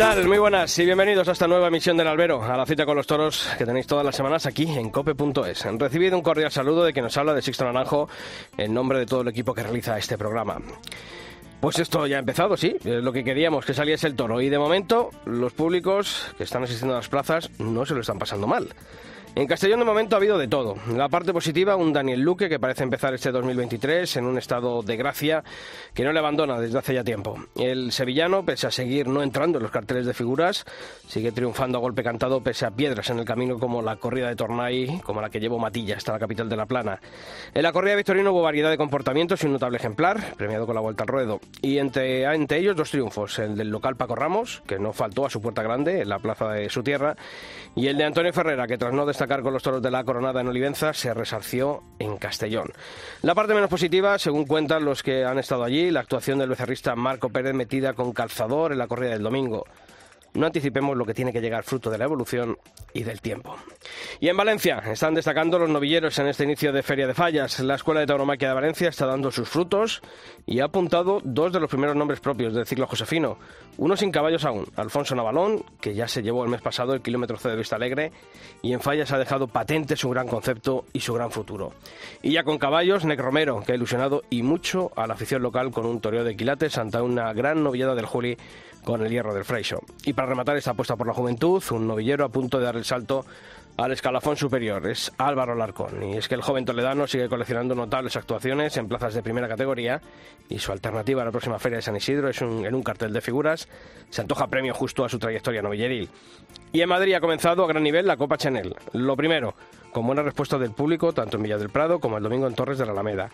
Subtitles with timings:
[0.00, 3.06] Muy buenas y bienvenidos a esta nueva emisión del Albero, a la cita con los
[3.06, 5.66] toros que tenéis todas las semanas aquí en cope.es.
[5.78, 8.08] Recibido un cordial saludo de quien nos habla de Sixto Naranjo
[8.56, 10.56] en nombre de todo el equipo que realiza este programa.
[11.60, 14.40] Pues esto ya ha empezado, sí, lo que queríamos, que saliese el toro.
[14.40, 18.18] Y de momento, los públicos que están asistiendo a las plazas no se lo están
[18.18, 18.70] pasando mal.
[19.36, 20.74] En Castellón de momento ha habido de todo.
[20.92, 24.96] La parte positiva, un Daniel Luque que parece empezar este 2023 en un estado de
[24.96, 25.44] gracia
[25.94, 27.36] que no le abandona desde hace ya tiempo.
[27.56, 30.64] El sevillano, pese a seguir no entrando en los carteles de figuras,
[31.06, 34.34] sigue triunfando a golpe cantado pese a piedras en el camino como la corrida de
[34.34, 37.00] Tornay, como la que llevó Matilla hasta la capital de La Plana.
[37.54, 40.74] En la corrida de Victorino hubo variedad de comportamientos y un notable ejemplar, premiado con
[40.74, 41.40] la vuelta al ruedo.
[41.62, 45.30] Y entre, entre ellos dos triunfos, el del local Paco Ramos, que no faltó a
[45.30, 47.14] su puerta grande en la plaza de su tierra,
[47.76, 50.40] y el de Antonio Ferrera, que tras no destacar con los toros de la coronada
[50.40, 52.72] en Olivenza, se resarció en Castellón.
[53.20, 56.96] La parte menos positiva, según cuentan los que han estado allí, la actuación del becerrista
[56.96, 59.66] Marco Pérez metida con calzador en la corrida del domingo.
[60.34, 62.56] No anticipemos lo que tiene que llegar fruto de la evolución
[62.92, 63.56] y del tiempo.
[64.20, 67.60] Y en Valencia están destacando los novilleros en este inicio de Feria de Fallas.
[67.60, 70.02] La Escuela de Tauromaquia de Valencia está dando sus frutos
[70.46, 73.38] y ha apuntado dos de los primeros nombres propios del ciclo josefino.
[73.78, 77.38] Uno sin caballos aún, Alfonso Navalón, que ya se llevó el mes pasado el kilómetro
[77.38, 78.12] C de Vista Alegre
[78.62, 81.72] y en Fallas ha dejado patente su gran concepto y su gran futuro.
[82.22, 85.70] Y ya con caballos, Nec Romero, que ha ilusionado y mucho a la afición local
[85.70, 88.36] con un toreo de quilates ante una gran noviada del Juli
[88.84, 89.80] con el hierro del Freixo.
[90.20, 93.24] Para rematar esta apuesta por la juventud, un novillero a punto de dar el salto
[93.78, 94.86] al escalafón superior.
[94.86, 96.02] Es Álvaro Larcón.
[96.02, 100.02] Y es que el joven toledano sigue coleccionando notables actuaciones en plazas de primera categoría
[100.50, 103.22] y su alternativa a la próxima Feria de San Isidro es en un cartel de
[103.22, 103.66] figuras.
[104.10, 106.10] Se antoja premio justo a su trayectoria novilleril.
[106.70, 108.76] Y en Madrid ha comenzado a gran nivel la Copa Chanel.
[108.92, 109.54] Lo primero,
[109.90, 112.76] con buena respuesta del público, tanto en Villa del Prado como el domingo en Torres
[112.76, 113.30] de la Alameda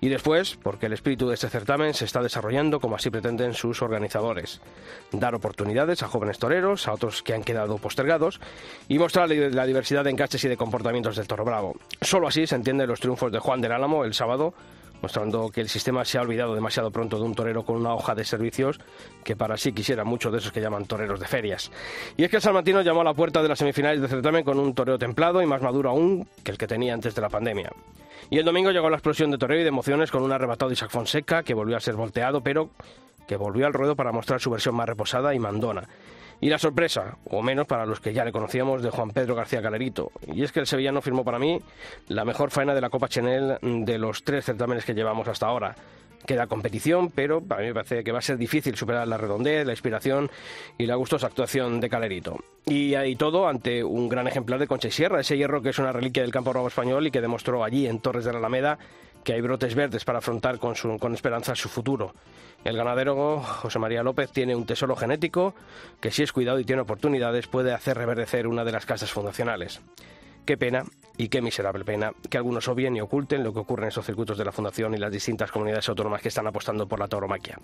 [0.00, 3.82] y después porque el espíritu de este certamen se está desarrollando como así pretenden sus
[3.82, 4.60] organizadores.
[5.12, 8.40] Dar oportunidades a jóvenes toreros, a otros que han quedado postergados
[8.88, 11.74] y mostrar la diversidad de encastes y de comportamientos del toro bravo.
[12.00, 14.54] Solo así se entienden los triunfos de Juan del Álamo el sábado
[15.02, 18.14] mostrando que el sistema se ha olvidado demasiado pronto de un torero con una hoja
[18.14, 18.80] de servicios
[19.24, 21.70] que para sí quisiera muchos de esos que llaman toreros de ferias.
[22.16, 24.58] Y es que el salmantino llamó a la puerta de las semifinales del certamen con
[24.58, 27.70] un toreo templado y más maduro aún que el que tenía antes de la pandemia.
[28.30, 30.74] Y el domingo llegó la explosión de toreo y de emociones con un arrebatado de
[30.74, 32.70] Isaac Fonseca que volvió a ser volteado, pero
[33.26, 35.84] que volvió al ruedo para mostrar su versión más reposada y mandona.
[36.40, 39.62] Y la sorpresa, o menos para los que ya le conocíamos, de Juan Pedro García
[39.62, 40.10] Calerito.
[40.26, 41.60] Y es que el sevillano firmó para mí
[42.08, 45.74] la mejor faena de la Copa Chanel de los tres certámenes que llevamos hasta ahora.
[46.26, 49.64] Queda competición, pero a mí me parece que va a ser difícil superar la redondez,
[49.64, 50.30] la inspiración
[50.76, 52.38] y la gustosa actuación de Calerito.
[52.66, 55.78] Y ahí todo ante un gran ejemplar de Concha y Sierra, ese hierro que es
[55.78, 58.78] una reliquia del campo robo español y que demostró allí en Torres de la Alameda
[59.26, 62.14] que hay brotes verdes para afrontar con, con esperanza su futuro.
[62.62, 65.52] El ganadero José María López tiene un tesoro genético
[66.00, 69.80] que si es cuidado y tiene oportunidades puede hacer reverdecer una de las casas fundacionales.
[70.46, 70.84] Qué pena
[71.16, 74.38] y qué miserable pena que algunos obvien y oculten lo que ocurre en esos circuitos
[74.38, 77.58] de la Fundación y las distintas comunidades autónomas que están apostando por la tauromaquia.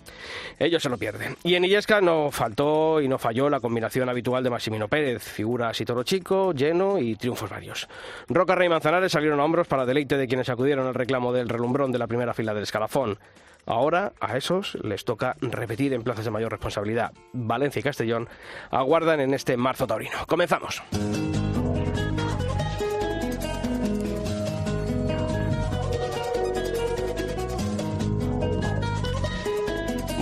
[0.59, 1.37] Ellos se lo pierden.
[1.43, 5.79] Y en Illesca no faltó y no falló la combinación habitual de Maximino Pérez, figuras
[5.79, 7.87] y toro chico, lleno y triunfos varios.
[8.27, 11.47] Roca Rey y Manzanares salieron a hombros para deleite de quienes acudieron al reclamo del
[11.47, 13.17] relumbrón de la primera fila del escalafón.
[13.65, 17.13] Ahora a esos les toca repetir en plazas de mayor responsabilidad.
[17.31, 18.27] Valencia y Castellón
[18.71, 20.17] aguardan en este marzo taurino.
[20.27, 20.83] Comenzamos.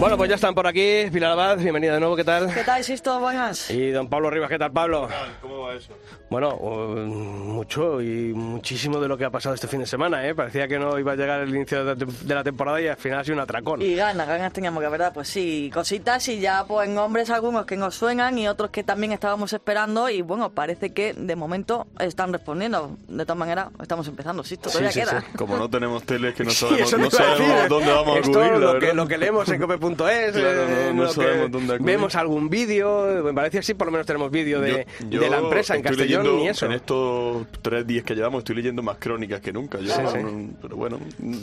[0.01, 1.12] Bueno, pues ya están por aquí.
[1.13, 2.52] Pilar Abad, bienvenida de nuevo, ¿qué tal?
[2.52, 3.20] ¿Qué tal, Sisto?
[3.20, 3.70] Buenas.
[3.70, 5.08] Y don Pablo Rivas, ¿qué tal, Pablo?
[5.43, 5.93] ¿Cómo va eso?
[6.28, 10.34] Bueno, uh, mucho y muchísimo de lo que ha pasado este fin de semana, ¿eh?
[10.34, 13.23] Parecía que no iba a llegar el inicio de la temporada y al final ha
[13.23, 13.79] sido un atracón.
[13.84, 15.11] Y ganas, ganas teníamos que, ¿verdad?
[15.14, 18.84] Pues sí, cositas y ya pues en hombres algunos que nos suenan y otros que
[18.84, 22.97] también estábamos esperando y bueno, parece que de momento están respondiendo.
[23.08, 25.22] De todas maneras, estamos empezando, Sisto, todavía Sí, sí, queda.
[25.22, 25.28] sí.
[25.37, 26.90] Como no tenemos teles que no sabemos,
[27.70, 29.59] dónde vamos a la lo que, lo que leemos en
[29.96, 30.32] cope.es.
[30.32, 31.85] Claro, no- eh, no sabemos dónde acudir.
[31.91, 35.40] Vemos algún vídeo, en Valencia sí, por lo menos tenemos vídeo de, Yo- de la
[35.40, 36.66] empresa en Castellón leyendo, y eso.
[36.66, 39.79] En estos tres días que llevamos estoy leyendo más crónicas que nunca.
[39.79, 40.17] Yo, Sí, sí.
[40.23, 40.99] no- Pero bueno,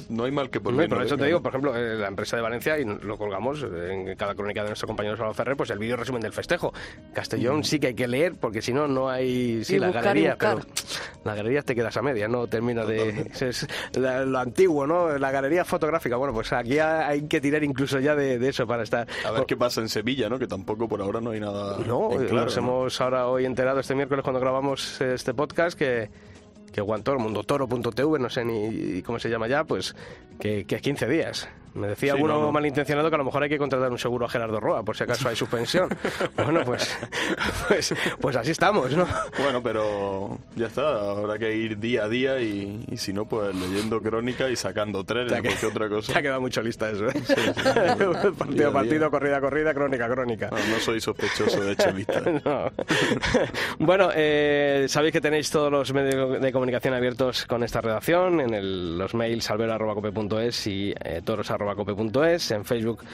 [0.08, 2.36] no hay mal que por bien por eso te digo, por ejemplo, eh, la empresa
[2.36, 5.70] de Valencia, y lo colgamos eh, en cada crónica de nuestro compañero Salvador Ferrer, pues
[5.70, 6.72] el vídeo resumen del festejo.
[7.12, 9.64] Castellón sí que hay que leer, porque si no, no hay...
[9.64, 10.56] Sí, Y la buscar galería, buscar.
[10.56, 10.68] pero
[11.24, 13.28] la galería te quedas a media, no termina de...
[13.32, 15.16] Es, es la- lo antiguo, ¿no?
[15.18, 16.16] La galería fotográfica.
[16.16, 19.06] Bueno, pues aquí ha- hay que tirar incluso ya de, de eso para estar...
[19.24, 20.38] A ver qué pasa en Sevilla, ¿no?
[20.38, 22.62] Que tampoco por ahora no hay nada No, claro, nos ¿no?
[22.62, 26.10] hemos ahora hoy enterado este miércoles cuando grabamos este podcast que
[26.72, 29.96] que aguantó el mundo toro.tv, no sé ni cómo se llama ya, pues
[30.38, 31.48] que, que es 15 días.
[31.74, 32.52] Me decía Sí, alguno no, no.
[32.52, 35.04] malintencionado que a lo mejor hay que contratar un seguro a Gerardo Roa, por si
[35.04, 35.88] acaso hay suspensión.
[36.36, 36.96] bueno, pues,
[37.68, 39.06] pues, pues así estamos, ¿no?
[39.38, 43.54] Bueno, pero ya está, habrá que ir día a día y, y si no, pues
[43.54, 45.04] leyendo crónica y sacando
[45.34, 46.12] ha porque quedado- otra cosa.
[46.12, 47.12] Te ha quedado mucho lista eso, ¿eh?
[47.14, 50.48] Día partido a a partido, corrida corrida, crónica crónica.
[50.50, 52.22] No, no soy sospechoso de chavista.
[52.44, 52.70] No.
[53.78, 58.54] bueno, eh, sabéis que tenéis todos los medios de comunicación abiertos con esta redacción, en
[58.54, 61.20] el- los mails albero.cope.es y eh,
[61.58, 63.04] toros.cope.es, en Facebook,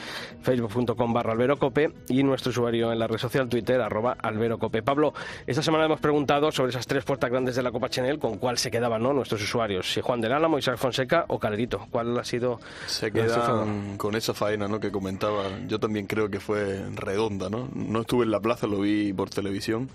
[0.41, 4.83] facebook.com barra alberocope y nuestro usuario en la red social Twitter, arroba alberocope.
[4.83, 5.13] Pablo,
[5.45, 8.57] esta semana hemos preguntado sobre esas tres puertas grandes de la Copa Chanel, con cuál
[8.57, 9.13] se quedaban ¿no?
[9.13, 11.87] nuestros usuarios, si Juan del Álamo, Isaac Fonseca o Calerito.
[11.91, 14.79] ¿Cuál ha sido Se quedan con esa faena ¿no?
[14.79, 15.43] que comentaba.
[15.67, 17.69] Yo también creo que fue redonda, ¿no?
[17.73, 19.89] No estuve en la plaza, lo vi por televisión.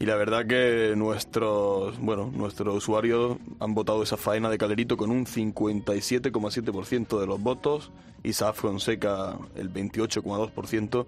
[0.00, 5.10] Y la verdad que nuestros, bueno, nuestros usuarios han votado esa faena de Calerito con
[5.10, 7.90] un 57,7% de los votos.
[8.22, 11.06] Isaac Fonseca el 28,2%.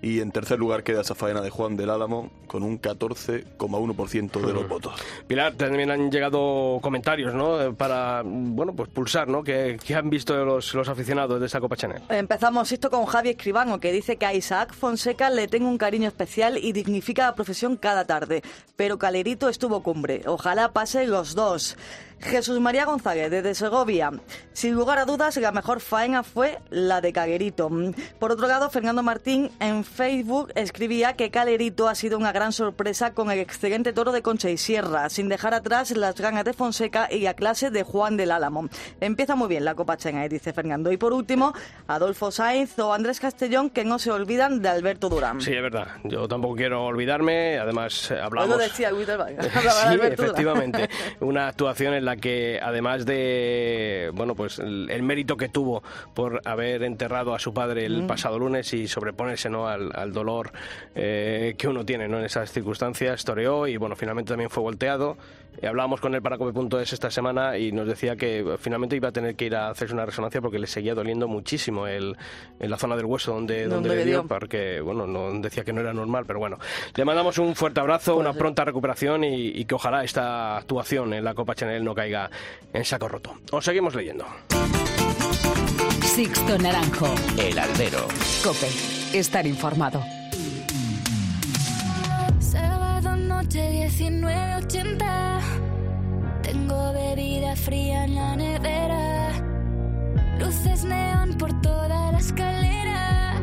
[0.00, 4.52] Y en tercer lugar queda esa faena de Juan del Álamo con un 14,1% de
[4.52, 4.94] los votos.
[5.26, 7.60] Pilar, también han llegado comentarios, ¿no?
[7.60, 9.42] Eh, Para, bueno, pues pulsar, ¿no?
[9.42, 12.02] ¿Qué, qué han visto los, los aficionados de esta Copa Chanel?
[12.08, 16.08] Empezamos esto con Javi Escribano, que dice que a Isaac Fonseca le tengo un cariño
[16.08, 18.42] especial y dignifica la profesión cada tarde.
[18.76, 20.22] Pero Calerito estuvo cumbre.
[20.26, 21.76] Ojalá pase los dos.
[22.20, 24.10] Jesús María González, desde Segovia.
[24.52, 27.70] Sin lugar a dudas, la mejor faena fue la de Calerito.
[28.18, 33.14] Por otro lado, Fernando Martín en Facebook escribía que Calerito ha sido una gran sorpresa
[33.14, 37.08] con el excelente toro de Concha y Sierra, sin dejar atrás las ganas de Fonseca
[37.10, 38.68] y la clase de Juan del Álamo.
[39.00, 40.90] Empieza muy bien la Copa Chena, dice Fernando.
[40.90, 41.52] Y por último,
[41.86, 45.40] Adolfo Sainz o Andrés Castellón, que no se olvidan de Alberto Durán.
[45.40, 45.86] Sí, es verdad.
[46.02, 47.58] Yo tampoco quiero olvidarme.
[47.58, 48.48] Además, eh, hablamos...
[48.50, 50.12] lo decía hablaba de Sí, Durán.
[50.12, 50.88] efectivamente.
[51.20, 55.82] Una actuación en la que, además de, bueno, pues el, el mérito que tuvo
[56.14, 59.68] por haber enterrado a su padre el pasado lunes y sobreponerse, ¿no?
[59.68, 60.50] al, al dolor
[60.94, 62.18] eh, que uno tiene, ¿no?
[62.18, 65.16] En esas circunstancias, toreó y, bueno, finalmente también fue volteado.
[65.60, 69.12] Eh, hablábamos con el paracope.es esta semana y nos decía que eh, finalmente iba a
[69.12, 72.16] tener que ir a hacerse una resonancia porque le seguía doliendo muchísimo el,
[72.60, 74.28] en la zona del hueso donde, donde, Donde le le dio, dio.
[74.28, 76.58] porque, bueno, no, decía que no era normal, pero bueno.
[76.94, 78.38] Le mandamos un fuerte abrazo, Pues una sí.
[78.38, 82.30] pronta recuperación y, y que ojalá esta actuación en la Copa Chanel no caiga
[82.72, 83.34] en saco roto.
[83.52, 84.26] Os seguimos leyendo.
[86.02, 87.14] Sixto Naranjo.
[87.38, 88.06] El albero.
[88.42, 88.68] Cope.
[89.16, 90.02] Estar informado.
[92.40, 95.27] Sábado noche 1980.
[96.58, 99.30] Tengo bebida fría en la nevera.
[100.40, 103.40] Luces neón por toda la escalera.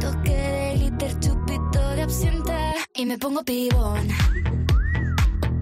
[0.00, 2.74] Toque de glitter, chupito de absenta.
[2.94, 4.08] Y me pongo pibón.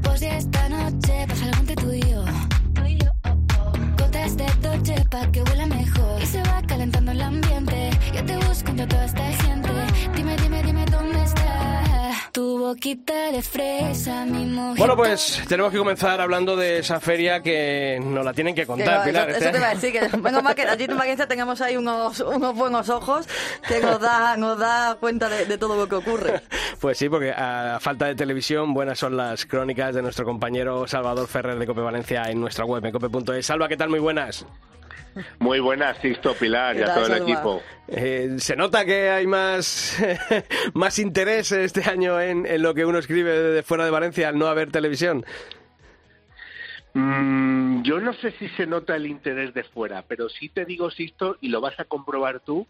[0.02, 2.24] Pues ya esta noche pasa algo entre tú y yo.
[3.98, 6.22] Gotas de Dolce pa' que huela mejor.
[6.22, 7.90] Y se va calentando el ambiente.
[8.14, 9.70] Yo te busco entre toda esta gente.
[10.16, 11.43] Dime, dime, dime dónde está.
[12.34, 14.76] Tu boquita de fresa, mi mujer.
[14.76, 18.66] Bueno, pues tenemos que comenzar hablando de esa feria que nos la tienen que Que
[18.66, 19.30] contar, no, Pilar.
[19.30, 21.60] eso, este eso te iba a decir, que menos mal que allí en Valencia tengamos
[21.60, 23.28] ahí unos, unos buenos ojos
[23.68, 26.42] que nos da, nos da cuenta de, de todo lo que ocurre.
[26.80, 31.28] Pues sí, porque a falta de televisión, buenas son las crónicas de nuestro compañero Salvador
[31.28, 33.46] Ferrer de Cope Valencia en nuestra web, en cope.es.
[33.46, 33.88] Salva, ¿qué tal?
[33.90, 34.44] Muy buenas.
[35.38, 37.62] Muy buenas, Sixto Pilar y ¿Qué a todo el equipo.
[37.88, 39.96] Eh, se nota que hay más,
[40.74, 44.38] más interés este año en, en lo que uno escribe de fuera de Valencia al
[44.38, 45.24] no haber televisión.
[46.94, 50.90] Mm, yo no sé si se nota el interés de fuera, pero sí te digo,
[50.90, 52.66] Sixto, y lo vas a comprobar tú,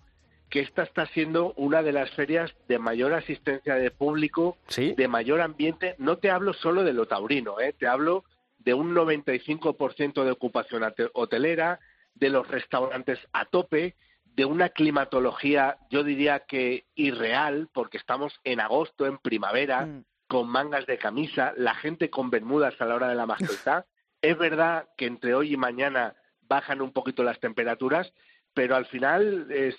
[0.50, 4.94] que esta está siendo una de las ferias de mayor asistencia de público, Sí.
[4.96, 5.94] de mayor ambiente.
[5.98, 7.74] No te hablo solo de lo taurino, ¿eh?
[7.78, 8.24] te hablo
[8.58, 10.82] de un 95% de ocupación
[11.12, 11.80] hotelera,
[12.14, 18.60] de los restaurantes a tope, de una climatología, yo diría que irreal, porque estamos en
[18.60, 20.04] agosto, en primavera, Mm.
[20.26, 23.84] con mangas de camisa, la gente con bermudas a la hora de la majestad.
[24.22, 26.16] es verdad que entre hoy y mañana
[26.48, 28.12] bajan un poquito las temperaturas,
[28.54, 29.74] pero al final, eh,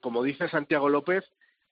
[0.00, 1.24] como dice Santiago López,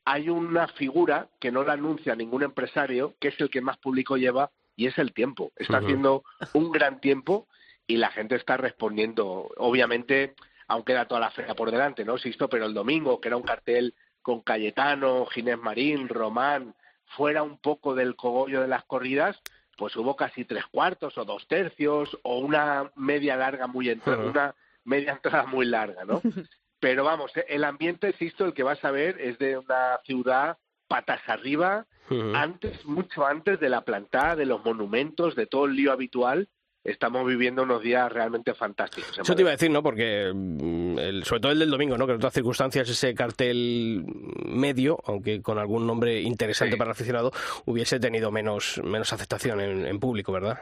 [0.04, 4.16] hay una figura que no la anuncia ningún empresario, que es el que más público
[4.16, 5.52] lleva, y es el tiempo.
[5.56, 6.22] Está haciendo
[6.52, 7.48] un gran tiempo
[7.86, 9.48] y la gente está respondiendo.
[9.56, 10.34] Obviamente,
[10.68, 12.48] aún queda toda la feria por delante, ¿no, Sixto?
[12.48, 16.74] Pero el domingo, que era un cartel con Cayetano, Ginés Marín, Román,
[17.04, 19.40] fuera un poco del cogollo de las corridas,
[19.76, 24.54] pues hubo casi tres cuartos o dos tercios o una media larga muy entrada, una
[24.84, 26.20] media entrada muy larga, ¿no?
[26.80, 31.20] Pero vamos, el ambiente, insisto, el que vas a ver es de una ciudad patas
[31.26, 31.86] arriba,
[32.34, 36.48] antes, mucho antes de la plantada, de los monumentos, de todo el lío habitual,
[36.86, 39.18] estamos viviendo unos días realmente fantásticos.
[39.18, 39.82] Eso te iba a decir, ¿no?
[39.82, 42.06] Porque mm, el, sobre todo el del domingo, ¿no?
[42.06, 44.04] Que en otras circunstancias ese cartel
[44.46, 47.32] medio, aunque con algún nombre interesante para el aficionado,
[47.64, 50.60] hubiese tenido menos, menos aceptación en, en público, ¿verdad?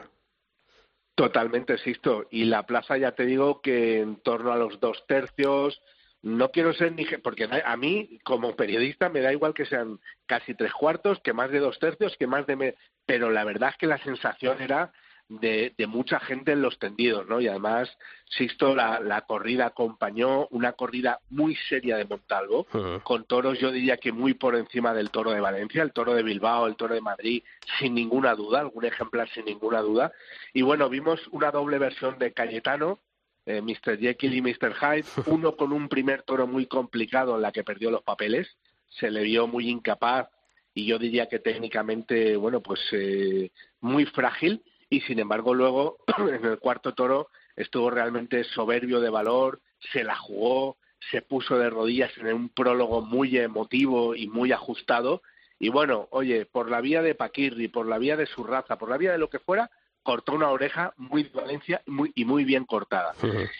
[1.15, 2.27] Totalmente, existo.
[2.29, 5.81] Y la plaza, ya te digo que en torno a los dos tercios,
[6.25, 10.55] no quiero ser ni porque a mí como periodista me da igual que sean casi
[10.55, 13.85] tres cuartos que más de dos tercios que más de pero la verdad es que
[13.85, 14.91] la sensación era
[15.27, 17.41] de, mucha gente en los tendidos, ¿no?
[17.41, 17.89] Y además,
[18.29, 22.67] Sixto, la, la corrida acompañó una corrida muy seria de Montalvo,
[23.03, 26.23] con toros yo diría que muy por encima del toro de Valencia, el toro de
[26.23, 27.43] Bilbao, el toro de Madrid,
[27.79, 30.11] sin ninguna duda, algún ejemplar sin ninguna duda.
[30.53, 32.99] Y bueno, vimos una doble versión de Cayetano,
[33.45, 33.99] eh, Mr.
[33.99, 34.73] Jekyll y Mr.
[34.73, 38.47] Hyde, uno con un primer toro muy complicado en la que perdió los papeles,
[38.89, 40.29] se le vio muy incapaz
[40.73, 44.61] y yo diría que técnicamente, bueno, pues eh, muy frágil
[44.95, 49.59] y sin embargo luego en el cuarto toro estuvo realmente soberbio de valor,
[49.91, 50.77] se la jugó,
[51.11, 55.21] se puso de rodillas en un prólogo muy emotivo y muy ajustado
[55.59, 58.89] y bueno, oye, por la vía de Paquirri, por la vía de su raza, por
[58.89, 59.69] la vía de lo que fuera,
[60.03, 63.13] cortó una oreja muy de Valencia muy, y muy bien cortada.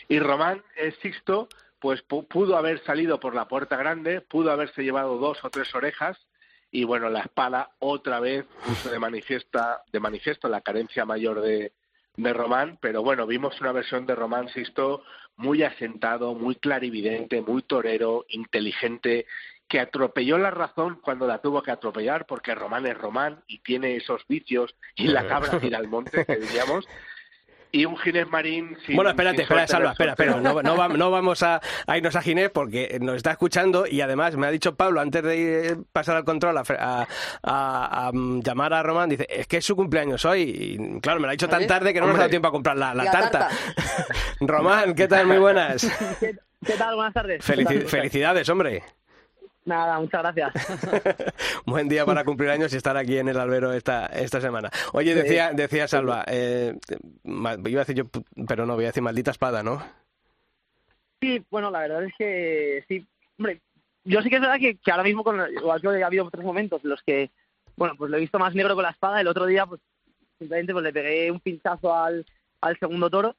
[0.08, 1.48] Y Román eh, Sixto,
[1.80, 6.18] pues pudo haber salido por la puerta grande, pudo haberse llevado dos o tres orejas,
[6.70, 11.72] y bueno, la espada otra vez puso de, manifiesta, de manifiesto la carencia mayor de,
[12.16, 15.02] de Román, pero bueno, vimos una versión de Román Sisto
[15.36, 19.26] muy asentado, muy clarividente, muy torero, inteligente,
[19.68, 23.96] que atropelló la razón cuando la tuvo que atropellar, porque Román es Román y tiene
[23.96, 26.86] esos vicios y la cabra tira al monte, que diríamos,
[27.76, 30.40] y un Ginés Marín Bueno, espérate, espera, Salva, espera, espera.
[30.40, 31.60] No, no, vamos a,
[31.94, 35.76] irnos a Ginés porque nos está escuchando y además me ha dicho Pablo antes de
[35.92, 40.42] pasar al control a, mm, llamar a Román, dice, es que es su cumpleaños hoy.
[40.42, 42.52] Y claro, me lo ha dicho tan tarde que no nos ha dado tiempo a
[42.52, 43.48] comprar la, tarta.
[44.40, 45.26] Román, ¿qué tal?
[45.26, 45.82] Muy buenas.
[46.20, 46.96] ¿Qué, tal?
[46.96, 47.44] Buenas tardes.
[47.44, 48.82] felicidades, hombre.
[49.66, 50.52] Nada, muchas gracias.
[51.66, 54.70] Buen día para cumplir años y estar aquí en el albero esta, esta semana.
[54.92, 56.78] Oye, decía, decía Salva, eh,
[57.24, 58.04] iba a decir yo,
[58.46, 59.82] pero no, voy a decir maldita espada, ¿no?
[61.20, 63.04] Sí, bueno, la verdad es que sí.
[63.38, 63.60] Hombre,
[64.04, 66.84] yo sí que es verdad que, ahora mismo, con, igual que ha habido otros momentos
[66.84, 67.32] en los que,
[67.74, 69.20] bueno, pues lo he visto más negro con la espada.
[69.20, 69.80] El otro día, pues
[70.38, 72.24] simplemente pues le pegué un pinchazo al,
[72.60, 73.34] al segundo toro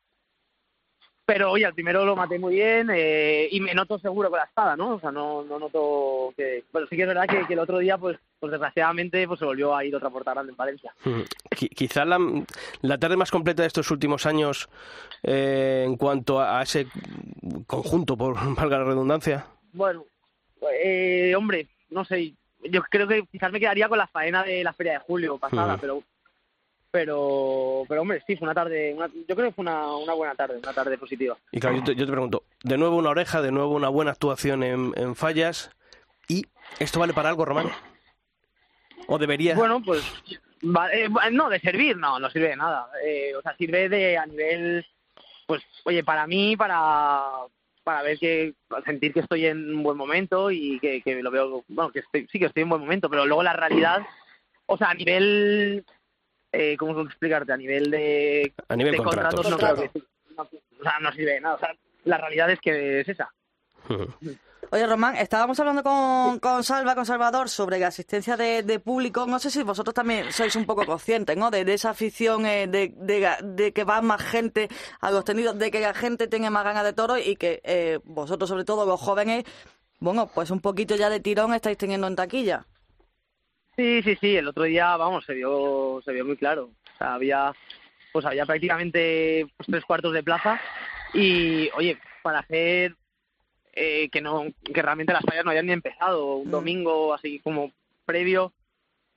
[1.27, 4.45] pero oye, al primero lo maté muy bien eh, y me noto seguro con la
[4.45, 4.95] espada, ¿no?
[4.95, 6.63] O sea, no, no noto que...
[6.71, 9.75] Bueno, sí que es verdad que, el otro día, pues, pues desgraciadamente, pues se volvió
[9.75, 10.95] a ir otra puerta grande en Valencia.
[11.03, 11.23] Mm.
[11.49, 12.17] Quizá la,
[12.79, 14.69] la tarde más completa de estos últimos años
[15.21, 16.87] eh, en cuanto a, ese
[17.67, 19.47] conjunto, por valga la redundancia.
[19.73, 20.05] Bueno,
[20.81, 24.71] eh, hombre, no sé, yo creo que quizás me quedaría con la faena de la
[24.71, 25.79] Feria de Julio pasada, mm.
[25.81, 26.03] pero
[26.91, 28.95] pero, pero hombre, sí, fue una tarde,
[29.27, 31.37] yo creo que fue una, una buena tarde, una tarde positiva.
[31.51, 34.93] Y claro, yo te, pregunto, de nuevo una oreja, de nuevo una buena actuación en,
[34.95, 35.71] en fallas,
[36.27, 36.45] ¿y
[36.79, 37.69] esto vale para algo, Román?
[39.07, 39.55] ¿O debería?
[39.55, 40.03] Bueno, pues,
[40.93, 42.89] eh, no, de servir, no, no sirve de nada.
[43.05, 44.85] Eh, o sea, sirve de a nivel,
[45.45, 47.21] pues, oye, para mí, para,
[47.83, 48.53] para ver que,
[48.85, 52.39] sentir que estoy en un buen momento y que, que lo veo, bueno, que sí
[52.39, 54.05] que estoy en buen momento, pero luego la realidad,
[54.65, 55.85] o sea, a nivel
[56.51, 57.53] eh, ¿cómo explicarte?
[57.53, 59.91] A nivel de, a nivel de contratos, no creo que
[60.35, 61.55] no, o sea, no sirve de nada.
[61.55, 61.75] O sea,
[62.05, 63.31] la realidad es que es esa.
[64.69, 69.25] Oye, Román, estábamos hablando con, con Salva, con Salvador, sobre la asistencia de, público.
[69.25, 71.49] No sé si vosotros también sois un poco conscientes, ¿no?
[71.49, 72.93] De, esa afición, eh, de,
[73.41, 74.67] de, que va más gente
[74.99, 77.99] a los tendidos, de que la gente tenga más ganas de toro y que eh,
[78.03, 79.45] vosotros, sobre todo los jóvenes,
[79.99, 82.65] bueno, pues un poquito ya de tirón estáis teniendo en taquilla.
[83.77, 84.35] Sí, sí, sí.
[84.35, 86.71] El otro día, vamos, se vio, se vio muy claro.
[86.95, 87.53] O sea, había,
[88.11, 90.59] pues había prácticamente pues, tres cuartos de plaza
[91.13, 92.95] y, oye, para hacer
[93.73, 96.51] eh, que no, que realmente las fallas no habían ni empezado, un mm.
[96.51, 97.71] domingo así como
[98.05, 98.51] previo,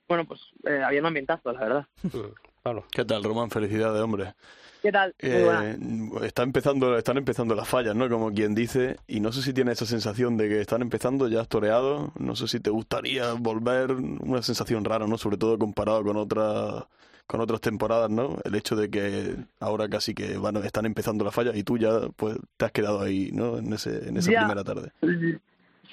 [0.07, 1.87] bueno, pues eh, había un ambientazo, la verdad.
[2.63, 2.85] Claro.
[2.91, 3.49] ¿Qué tal, Román?
[3.49, 4.35] Felicidades, hombre.
[4.81, 5.13] ¿Qué tal?
[5.19, 5.77] Eh,
[6.23, 8.09] está empezando, están empezando las fallas, ¿no?
[8.09, 11.41] Como quien dice, y no sé si tienes esa sensación de que están empezando, ya
[11.41, 15.17] has toreado, no sé si te gustaría volver, una sensación rara, ¿no?
[15.19, 16.85] Sobre todo comparado con otras
[17.27, 18.39] con otras temporadas, ¿no?
[18.43, 21.91] El hecho de que ahora casi que bueno, están empezando las fallas y tú ya
[22.17, 23.59] pues te has quedado ahí, ¿no?
[23.59, 24.39] En ese en esa Ya.
[24.39, 24.91] primera tarde.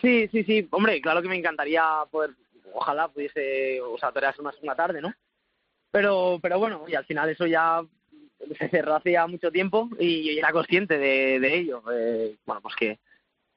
[0.01, 0.67] Sí, sí, sí.
[0.71, 2.31] Hombre, claro que me encantaría poder,
[2.75, 5.13] ojalá pudiese, o sea, torearse una segunda tarde, ¿no?
[5.93, 7.83] Pero, pero bueno, y al final eso ya
[8.59, 11.83] se cerró hace ya mucho tiempo y yo era consciente de, de ello.
[11.93, 12.99] Eh, bueno, pues que,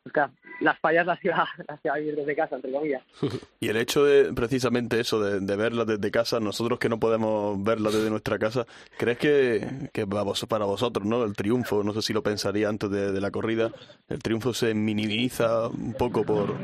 [0.03, 0.13] pues
[0.61, 3.03] las fallas las iba, las iba a vivir desde casa, entre comillas.
[3.59, 7.63] Y el hecho de precisamente eso, de, de verlas desde casa, nosotros que no podemos
[7.63, 8.65] verlas desde nuestra casa,
[8.97, 11.23] ¿crees que, que para, vos- para vosotros, ¿no?
[11.23, 13.71] El triunfo, no sé si lo pensaría antes de, de la corrida,
[14.09, 16.55] el triunfo se minimiza un poco por,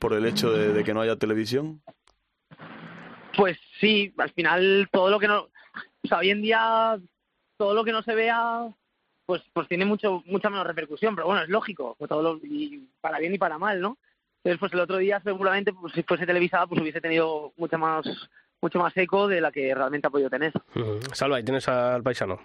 [0.00, 1.82] por el hecho de, de que no haya televisión?
[3.36, 6.98] Pues sí, al final todo lo que no, o sea, hoy en día
[7.56, 8.68] todo lo que no se vea,
[9.26, 12.88] pues pues tiene mucho mucha menos repercusión, pero bueno, es lógico, pues todo lo- y
[13.00, 13.98] para bien y para mal, ¿no?
[14.44, 18.06] Entonces, pues el otro día seguramente, pues si fuese televisada, pues hubiese tenido mucha más
[18.62, 20.52] mucho más eco de la que realmente ha podido tener.
[20.74, 21.00] Ujú.
[21.12, 22.40] Salva, ahí tienes al paisano.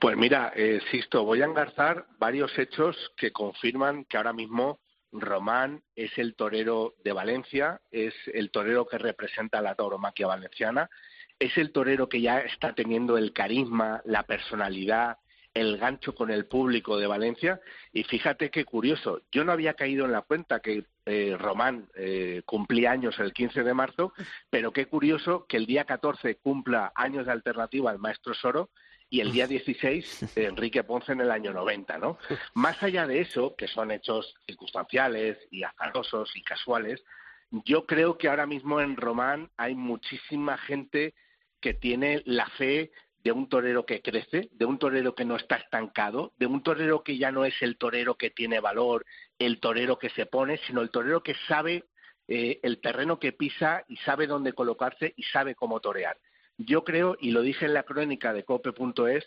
[0.00, 4.80] Pues mira, eh, Sisto, voy a engarzar varios hechos que confirman que ahora mismo
[5.12, 10.90] Román es el torero de Valencia, es el torero que representa a la tauromaquia valenciana,
[11.38, 15.18] es el torero que ya está teniendo el carisma, la personalidad,
[15.54, 17.60] el gancho con el público de Valencia.
[17.92, 22.42] Y fíjate qué curioso, yo no había caído en la cuenta que eh, Román eh,
[22.44, 24.12] cumplía años el 15 de marzo,
[24.50, 28.70] pero qué curioso que el día 14 cumpla años de alternativa al maestro Soro
[29.10, 32.18] y el día 16 eh, Enrique Ponce en el año 90, ¿no?
[32.54, 37.04] Más allá de eso, que son hechos circunstanciales y azarosos y casuales,
[37.50, 41.14] yo creo que ahora mismo en Román hay muchísima gente
[41.60, 42.90] que tiene la fe
[43.22, 47.02] de un torero que crece, de un torero que no está estancado, de un torero
[47.02, 49.06] que ya no es el torero que tiene valor,
[49.38, 51.84] el torero que se pone, sino el torero que sabe
[52.28, 56.18] eh, el terreno que pisa y sabe dónde colocarse y sabe cómo torear.
[56.58, 59.24] Yo creo, y lo dije en la crónica de cope.es,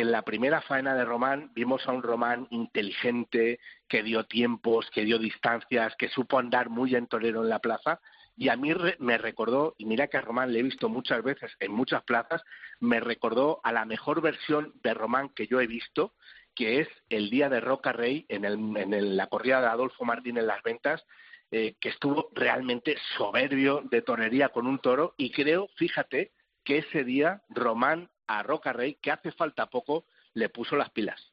[0.00, 5.04] en la primera faena de Román vimos a un Román inteligente, que dio tiempos, que
[5.04, 8.00] dio distancias, que supo andar muy en torero en la plaza.
[8.36, 11.50] Y a mí me recordó, y mira que a Román le he visto muchas veces
[11.58, 12.42] en muchas plazas,
[12.78, 16.14] me recordó a la mejor versión de Román que yo he visto,
[16.54, 20.04] que es el día de Roca Rey en, el, en el- la corrida de Adolfo
[20.04, 21.04] Martín en las ventas,
[21.50, 25.14] eh, que estuvo realmente soberbio de torería con un toro.
[25.16, 26.32] Y creo, fíjate,
[26.62, 31.32] que ese día Román a Roca Rey, que hace falta poco, le puso las pilas.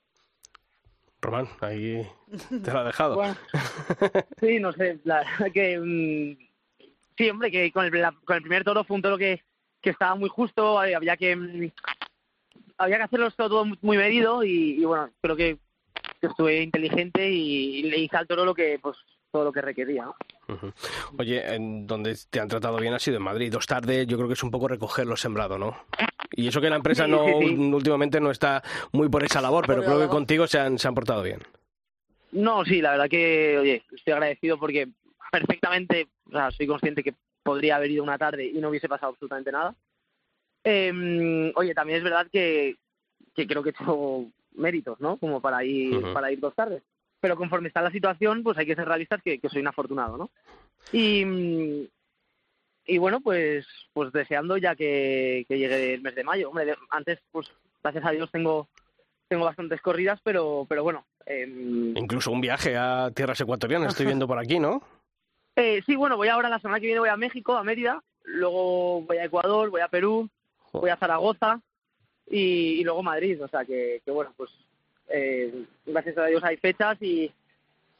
[1.21, 2.07] Román, ahí
[2.63, 3.15] te lo ha dejado.
[3.15, 3.35] Bueno,
[4.39, 6.85] sí, no sé, la verdad que mm,
[7.17, 9.43] sí, hombre, que con el, la- con el primer toro fue un toro que,
[9.81, 11.71] que estaba muy justo, eh, había que mm,
[12.77, 15.57] había que hacerlo todo muy- medido y, y, bueno, creo que,
[16.21, 18.97] que estuve inteligente y, y le hice al toro lo que pues
[19.31, 20.07] todo lo que requería.
[21.17, 23.51] Oye, en donde te han tratado bien ha sido en Madrid.
[23.51, 25.75] Dos tardes, yo creo que es un poco recoger lo sembrado, ¿no?
[26.37, 27.55] Y eso que la empresa Sí, no sí, sí.
[27.73, 30.93] últimamente no está muy por esa labor, pero creo que contigo se han, se han
[30.93, 31.39] portado bien.
[32.33, 34.89] No, sí, la verdad que, oye, estoy agradecido porque
[35.31, 39.11] perfectamente, o sea, soy consciente que podría haber ido una tarde y no hubiese pasado
[39.11, 39.73] absolutamente nada.
[40.63, 42.75] Eh, oye, también es verdad que,
[43.33, 45.15] que creo que he hecho méritos, ¿no?
[45.17, 46.83] Como para ir, para ir dos tardes.
[47.21, 50.17] Pero conforme está la situación, pues hay que ser realistas que, que soy un afortunado,
[50.17, 50.29] ¿no?
[50.91, 51.87] Y,
[52.85, 56.49] y bueno, pues, pues deseando ya que, que llegue el mes de mayo.
[56.49, 57.47] Hombre, de- antes, pues
[57.83, 58.67] gracias a Dios tengo,
[59.27, 61.05] tengo bastantes corridas, pero, pero bueno.
[61.25, 64.81] em, Incluso un viaje a tierras ecuatorianas, estoy viendo por aquí, ¿no?
[65.57, 69.03] Eh, sí, bueno, voy ahora la semana que viene voy a México, a Mérida, luego
[69.03, 70.29] voy a Ecuador, voy a Perú,
[70.73, 71.61] voy a Zaragoza
[72.29, 74.51] y, y luego Madrid, o sea que, que bueno, pues
[75.07, 77.31] eh, gracias a Dios hay fechas y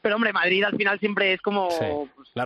[0.06, 2.44] pero hombre, Madrid al final siempre es como Sí, pues, la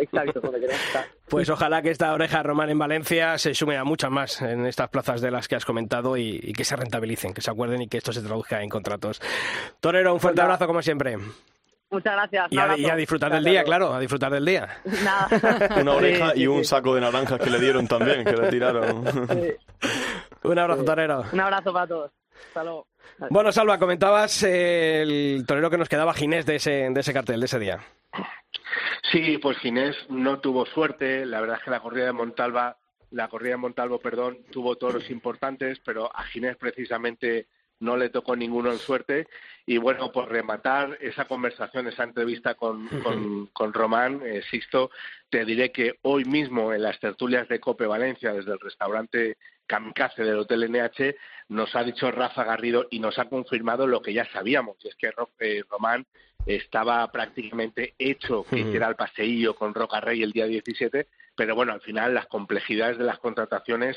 [0.00, 1.04] Exacto, donde queremos estar.
[1.28, 4.88] Pues ojalá que esta oreja romana en Valencia se sume a muchas más en estas
[4.88, 7.88] plazas de las que has comentado y, y que se rentabilicen, que se acuerden y
[7.88, 9.20] que esto se traduzca en contratos.
[9.80, 11.18] Torero, un fuerte Pues abrazo como siempre.
[11.90, 12.46] Muchas gracias.
[12.52, 12.80] Y a, abrazo.
[12.82, 14.68] y a disfrutar del día, claro, a disfrutar del día.
[15.02, 15.76] Nada.
[15.80, 16.64] Una oreja Sí, sí, y un sí.
[16.66, 19.04] saco de naranjas que le dieron también, que le tiraron.
[19.28, 19.52] Sí.
[20.44, 21.24] Un abrazo, torero.
[21.32, 22.10] Un abrazo para todos.
[22.48, 22.86] Hasta luego.
[23.30, 27.40] Bueno, Salva, comentabas eh, el torero que nos quedaba Ginés de ese, de ese cartel,
[27.40, 27.80] de ese día.
[29.10, 31.26] Sí, pues Ginés no tuvo suerte.
[31.26, 32.78] La verdad es que la corrida de Montalva,
[33.10, 37.46] la corrida de Montalvo, perdón, tuvo toros importantes, pero a Ginés precisamente
[37.82, 39.28] no le tocó ninguno en suerte.
[39.66, 44.90] Y bueno, por rematar esa conversación, esa entrevista con, con, con Román, eh, Sixto,
[45.28, 50.24] te diré que hoy mismo en las tertulias de Cope Valencia, desde el restaurante Kamikaze
[50.24, 51.14] del Hotel NH,
[51.48, 54.96] nos ha dicho Rafa Garrido y nos ha confirmado lo que ya sabíamos, y es
[54.96, 56.06] que eh, Román
[56.46, 61.72] estaba prácticamente hecho que hiciera el paseillo con Roca Rey el día 17, pero bueno,
[61.72, 63.96] al final las complejidades de las contrataciones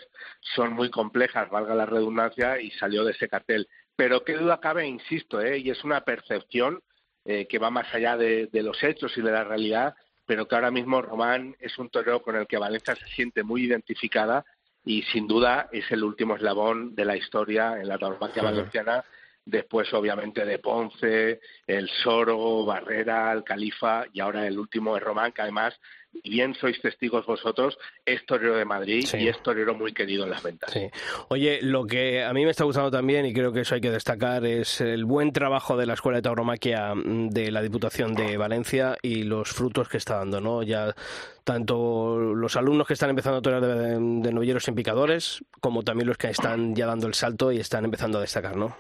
[0.56, 3.67] son muy complejas, valga la redundancia, y salió de ese cartel.
[3.95, 5.58] Pero qué duda cabe, insisto, ¿eh?
[5.60, 6.82] y es una percepción
[7.26, 9.95] eh, que va más allá de, los hechos y de la realidad,
[10.26, 13.63] pero que ahora mismo Román es un torero con el que Valencia se siente muy
[13.63, 14.45] identificada
[14.84, 19.04] y sin duda es el último eslabón de la historia en la tauromaquia valenciana
[19.46, 25.32] después obviamente de Ponce, el Soro, Barrera, el Califa y ahora el último es Román,
[25.32, 25.80] que además,
[26.24, 30.42] bien sois testigos vosotros, es torero de Madrid y es torero muy querido en las
[30.42, 30.72] ventas.
[30.72, 30.90] Sí.
[31.30, 33.92] Oye, lo que a mí me está gustando también, y creo que eso hay que
[33.92, 38.38] destacar, es el buen trabajo de la Escuela de Tauromaquia mm, de la Diputación de
[38.38, 40.64] Valencia y los frutos que está dando, ¿no?
[40.64, 40.96] Ya
[41.44, 46.08] tanto los alumnos que están empezando a torear de, de novilleros en picadores, como también
[46.08, 48.76] los que están ya dando el salto y están empezando a destacar, ¿no?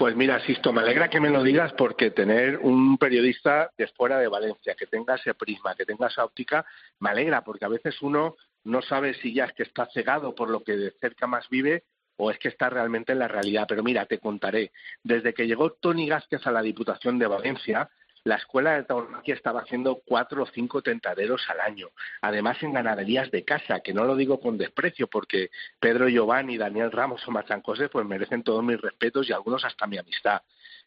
[0.00, 4.16] Pues mira, Sisto, me alegra que me lo digas porque tener un periodista de fuera
[4.16, 6.64] de Valencia, que tenga ese prisma, que tenga esa óptica,
[7.00, 8.34] me alegra porque a veces uno
[8.64, 11.84] no sabe si ya es que está cegado por lo que de cerca más vive
[12.16, 13.66] o es que está realmente en la realidad.
[13.68, 14.72] Pero mira, te contaré.
[15.02, 17.90] Desde que llegó Tony Gázquez a la Diputación de Valencia,
[18.24, 21.88] la escuela de tauromaquia estaba haciendo cuatro o cinco tentaderos al año,
[22.20, 26.92] además en ganaderías de casa, que no lo digo con desprecio, porque Pedro Giovanni, Daniel
[26.92, 30.42] Ramos o Machancose pues merecen todos mis respetos y algunos hasta mi amistad.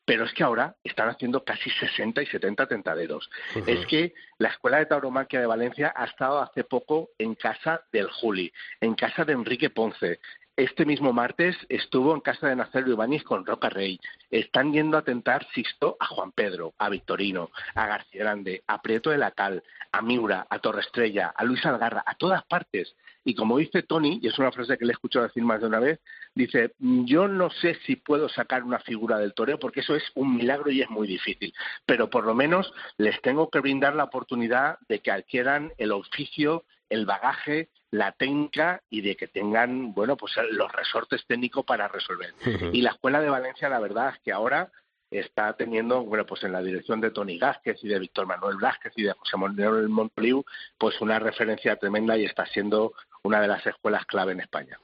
[0.06, 3.30] Pero es que ahora están haciendo casi 60 y 70 tentaderos.
[3.66, 8.10] Es que la Escuela de Tauromaquia de Valencia ha estado hace poco en casa del
[8.10, 10.20] Juli, en casa de Enrique Ponce,
[10.56, 14.00] este mismo martes estuvo en casa de Nacer Ibáñez con Roca Rey.
[14.30, 19.10] Están yendo a tentar Sisto a Juan Pedro, a Victorino, a García Grande, a Prieto
[19.10, 22.96] de la Cal, a Miura, a Torre Estrella, a Luis Algarra, a todas partes.
[23.26, 25.68] Y como dice Tony, y es una frase que le he escuchado decir más de
[25.68, 26.00] una vez,
[26.36, 30.36] dice, yo no sé si puedo sacar una figura del toreo porque eso es un
[30.36, 31.54] milagro y es muy difícil,
[31.86, 36.66] pero por lo menos les tengo que brindar la oportunidad de que adquieran el oficio,
[36.94, 42.34] el bagaje, la técnica y de que tengan, bueno, pues los resortes técnicos para resolver.
[42.72, 44.72] Y la Escuela de Valencia, la verdad es que ahora
[45.10, 48.94] está teniendo, bueno, pues en la dirección de Tony Gázquez y de Víctor Manuel Blázquez
[48.96, 50.44] y de José Manuel Montoliu,
[50.78, 54.78] pues una referencia tremenda y está siendo una de las escuelas clave en España.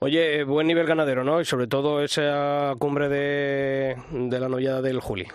[0.00, 1.40] Oye, buen nivel ganadero, ¿no?
[1.40, 5.28] Y sobre todo esa cumbre de, de la novillada del Juli.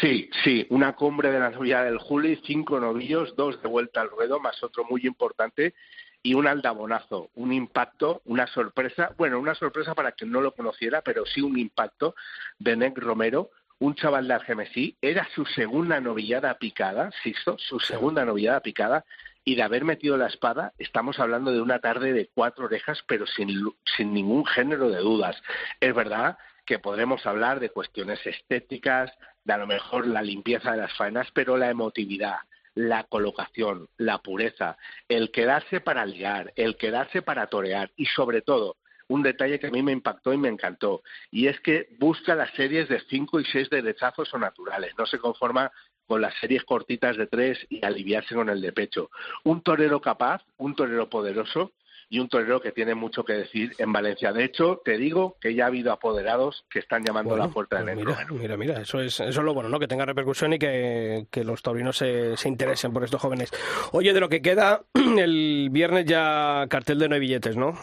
[0.00, 4.10] Sí, sí, una cumbre de la novillada del Juli, cinco novillos, dos de vuelta al
[4.10, 5.74] ruedo, más otro muy importante
[6.22, 11.02] y un aldabonazo, un impacto, una sorpresa, bueno, una sorpresa para quien no lo conociera,
[11.02, 12.14] pero sí un impacto
[12.58, 18.60] de Romero, un chaval de Algemesí, era su segunda novillada picada, Sisto, su segunda novillada
[18.60, 19.04] picada,
[19.44, 23.26] y de haber metido la espada, estamos hablando de una tarde de cuatro orejas, pero
[23.26, 23.48] sin,
[23.96, 25.40] sin ningún género de dudas.
[25.80, 26.36] Es verdad
[26.68, 29.10] que podremos hablar de cuestiones estéticas,
[29.42, 32.40] de a lo mejor la limpieza de las faenas, pero la emotividad,
[32.74, 34.76] la colocación, la pureza,
[35.08, 38.76] el quedarse para ligar, el quedarse para torear y sobre todo
[39.08, 42.50] un detalle que a mí me impactó y me encantó, y es que busca las
[42.50, 45.72] series de cinco y seis derechazos o naturales, no se conforma
[46.06, 49.10] con las series cortitas de tres y aliviarse con el de pecho.
[49.44, 51.72] Un torero capaz, un torero poderoso,
[52.10, 54.32] y un torero que tiene mucho que decir en Valencia.
[54.32, 57.82] De hecho, te digo que ya ha habido apoderados que están llamando a la puerta
[57.82, 59.78] del pues mira, mira, mira, eso es, eso es lo bueno, ¿no?
[59.78, 63.50] Que tenga repercusión y que, los taurinos se, se, interesen por estos jóvenes.
[63.92, 64.82] Oye, de lo que queda,
[65.18, 67.74] el viernes ya cartel de no hay billetes, ¿no?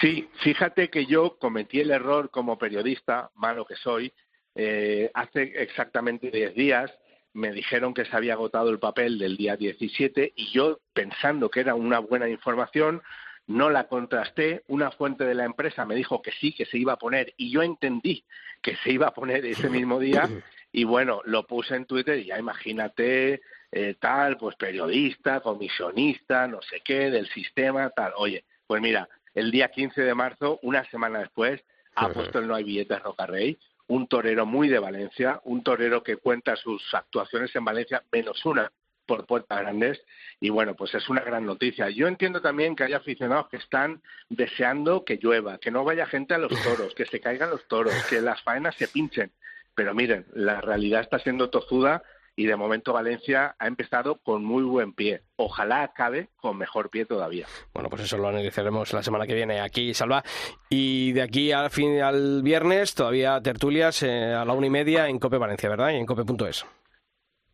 [0.00, 4.12] Sí, fíjate que yo cometí el error como periodista, malo que soy,
[4.54, 6.90] eh, hace exactamente 10 días
[7.36, 11.60] me dijeron que se había agotado el papel del día 17 y yo, pensando que
[11.60, 13.02] era una buena información,
[13.46, 14.64] no la contrasté.
[14.68, 17.50] Una fuente de la empresa me dijo que sí, que se iba a poner y
[17.50, 18.24] yo entendí
[18.62, 20.28] que se iba a poner ese mismo día
[20.72, 26.62] y bueno, lo puse en Twitter y ya imagínate eh, tal, pues periodista, comisionista, no
[26.62, 28.12] sé qué, del sistema, tal.
[28.16, 31.62] Oye, pues mira, el día 15 de marzo, una semana después,
[31.94, 36.02] ha puesto el No hay billetes Roca Rey un torero muy de Valencia, un torero
[36.02, 38.70] que cuenta sus actuaciones en Valencia menos una
[39.06, 40.02] por Puertas Grandes
[40.40, 41.88] y bueno, pues es una gran noticia.
[41.90, 46.34] Yo entiendo también que hay aficionados que están deseando que llueva, que no vaya gente
[46.34, 49.30] a los toros, que se caigan los toros, que las faenas se pinchen.
[49.74, 52.02] Pero miren, la realidad está siendo tozuda
[52.36, 55.22] y de momento Valencia ha empezado con muy buen pie.
[55.36, 57.46] Ojalá acabe con mejor pie todavía.
[57.72, 60.22] Bueno, pues eso lo analizaremos la semana que viene aquí, Salva.
[60.68, 65.08] Y de aquí al fin al viernes todavía tertulias eh, a la una y media
[65.08, 65.90] en Cope Valencia, ¿verdad?
[65.90, 66.66] Y en cope.es.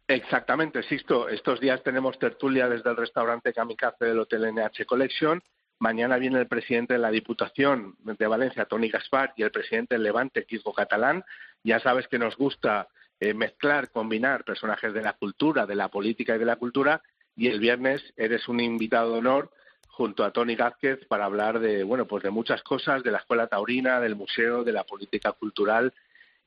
[0.08, 1.28] Exactamente, Sisto.
[1.28, 5.40] Estos días tenemos tertulia desde el restaurante Kamikaze del Hotel NH Collection.
[5.78, 10.02] Mañana viene el presidente de la Diputación de Valencia, Tony Gaspar, y el presidente del
[10.04, 11.24] Levante, Kiko Catalán.
[11.64, 12.88] Ya sabes que nos gusta
[13.22, 17.02] eh, mezclar, combinar personajes de la cultura, de la política y de la cultura.
[17.36, 19.52] Y el viernes eres un invitado de honor
[19.86, 23.46] junto a Tony Gázquez para hablar de, bueno, pues de muchas cosas, de la Escuela
[23.46, 25.92] Taurina, del museo, de la política cultural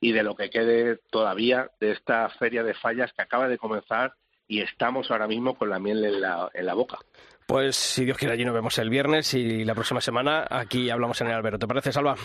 [0.00, 4.12] y de lo que quede todavía de esta feria de fallas que acaba de comenzar
[4.46, 6.98] y estamos ahora mismo con la miel en la, en la boca.
[7.46, 11.18] Pues si Dios quiere allí nos vemos el viernes y la próxima semana aquí hablamos
[11.22, 11.58] en el albero.
[11.58, 12.16] ¿Te parece, Salva?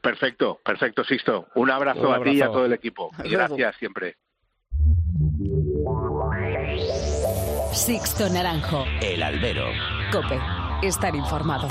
[0.00, 1.48] Perfecto, perfecto, Sisto.
[1.54, 3.10] Un abrazo, a ti y a todo el equipo.
[3.24, 4.16] Y gracias siempre.
[7.72, 8.84] Sixto Naranjo.
[9.02, 9.66] El albero.
[10.10, 10.38] Cope.
[10.82, 11.68] Estar informado.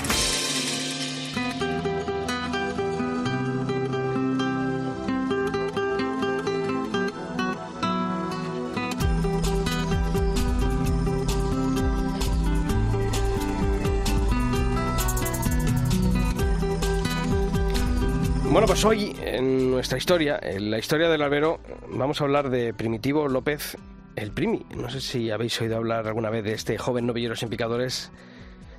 [18.68, 23.28] Pues hoy en nuestra historia, en la historia del albero, vamos a hablar de Primitivo
[23.28, 23.78] López
[24.16, 24.66] el Primi.
[24.76, 28.12] No sé si habéis oído hablar alguna vez de este joven novillero sin picadores.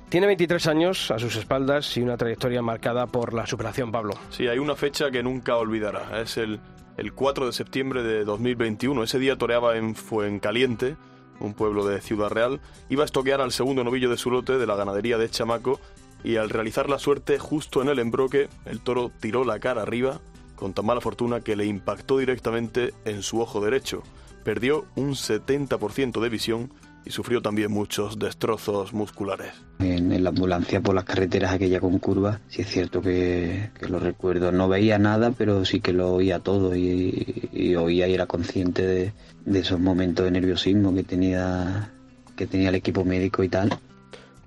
[0.09, 4.15] Tiene 23 años a sus espaldas y una trayectoria marcada por la superación, Pablo.
[4.29, 6.21] Sí, hay una fecha que nunca olvidará.
[6.21, 6.59] Es el,
[6.97, 9.03] el 4 de septiembre de 2021.
[9.03, 10.97] Ese día toreaba en Fuencaliente,
[11.39, 12.59] un pueblo de Ciudad Real.
[12.89, 15.79] Iba a estoquear al segundo novillo de su lote de la ganadería de Chamaco
[16.23, 20.19] y al realizar la suerte justo en el embroque, el toro tiró la cara arriba
[20.57, 24.03] con tan mala fortuna que le impactó directamente en su ojo derecho.
[24.43, 26.71] Perdió un 70% de visión
[27.05, 29.53] y sufrió también muchos destrozos musculares.
[29.79, 33.99] En, en, la ambulancia por las carreteras aquella con curvas, sí es cierto que, lo
[33.99, 34.51] recuerdo.
[34.51, 38.85] No veía nada, pero sí que lo oía todo y, y oía y era consciente
[38.85, 39.13] de,
[39.45, 41.93] de, esos momentos de nerviosismo que tenía,
[42.35, 43.79] que tenía el equipo médico y tal.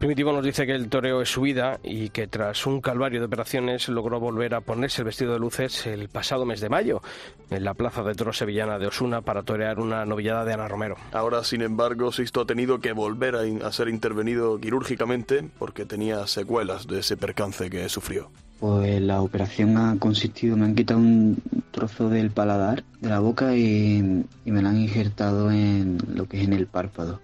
[0.01, 3.27] Primitivo nos dice que el toreo es su vida y que tras un calvario de
[3.27, 7.03] operaciones logró volver a ponerse el vestido de luces el pasado mes de mayo
[7.51, 10.97] en la plaza de toros sevillana de Osuna para torear una novillada de Ana Romero.
[11.13, 15.85] Ahora, sin embargo, Sisto ha tenido que volver a, in a ser intervenido quirúrgicamente porque
[15.85, 18.31] tenía secuelas de ese percance que sufrió.
[18.59, 23.55] Pues la operación ha consistido, me han quitado un trozo del paladar de la boca
[23.55, 27.21] y, y me la han injertado en lo que es en el párpado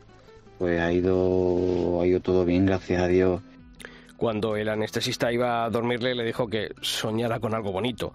[0.59, 3.43] pues ha ido, ha ido todo bien, gracias a Dios.
[4.17, 8.13] Cuando el anestesista iba a dormirle, le dijo que soñara con algo bonito,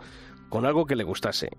[0.49, 1.49] con algo que le gustase.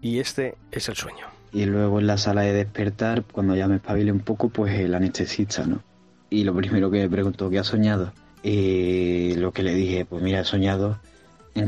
[0.00, 1.26] Y este es el sueño.
[1.52, 4.94] Y luego en la sala de despertar, cuando ya me espabilé un poco, pues el
[4.94, 5.82] anestesista, ¿no?
[6.30, 8.12] Y lo primero que me preguntó, ¿qué ha soñado?
[8.42, 10.98] Y lo que le dije, pues mira, he soñado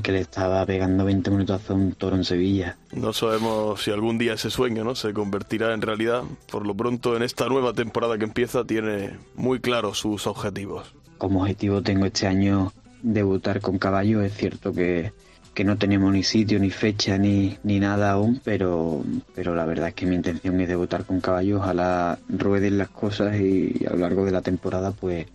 [0.00, 2.76] que le estaba pegando 20 minutos a un toro en Sevilla.
[2.92, 4.94] No sabemos si algún día ese sueño ¿no?
[4.94, 6.22] se convertirá en realidad.
[6.50, 10.94] Por lo pronto, en esta nueva temporada que empieza, tiene muy claros sus objetivos.
[11.18, 14.22] Como objetivo tengo este año debutar con caballo.
[14.22, 15.12] Es cierto que,
[15.54, 19.02] que no tenemos ni sitio, ni fecha, ni, ni nada aún, pero,
[19.34, 21.58] pero la verdad es que mi intención es debutar con caballo.
[21.58, 25.26] Ojalá rueden las cosas y a lo largo de la temporada, pues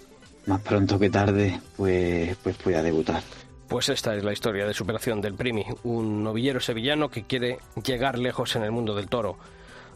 [0.47, 3.21] más pronto que tarde, pues, pues pueda debutar.
[3.67, 8.17] Pues esta es la historia de superación del Primi, un novillero sevillano que quiere llegar
[8.17, 9.37] lejos en el mundo del toro.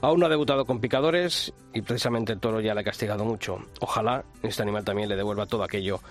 [0.02, 3.60] Aún no ha debutado con picadores y precisamente el toro ya le ha castigado mucho.
[3.80, 6.02] Ojalá este animal también le devuelva todo aquello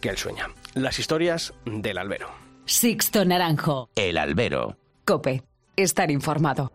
[0.00, 0.48] que él sueña.
[0.74, 2.28] Las historias del albero.
[2.64, 3.88] Sixto Naranjo.
[3.94, 4.76] El albero.
[5.04, 5.44] Cope.
[5.76, 6.72] Estar informado.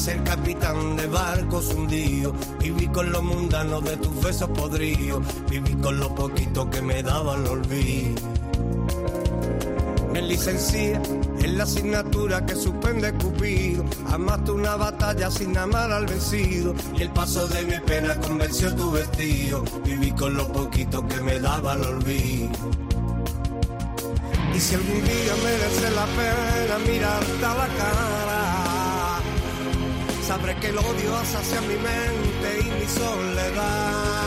[0.00, 2.34] Ser capitán de barcos hundidos.
[2.58, 5.22] Viví con lo mundano de tus besos podridos.
[5.48, 8.14] Viví con lo poquito que me daba el olvido.
[10.10, 10.98] Me licencié
[11.42, 13.84] en la asignatura que suspende Cupido.
[14.10, 16.74] Amaste una batalla sin amar al vencido.
[16.96, 19.62] Y el paso de mi pena convenció tu vestido.
[19.84, 22.48] Viví con lo poquito que me daba el olvido.
[24.54, 28.29] Y si algún día merece la pena mirarte a la cara,
[30.30, 31.12] sabré que el odio
[31.66, 34.20] mi mente y mi soledad.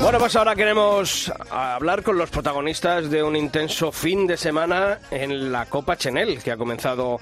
[0.00, 5.50] Bueno, pues ahora queremos hablar con los protagonistas de un intenso fin de semana en
[5.50, 7.20] la Copa Chenel, que ha comenzado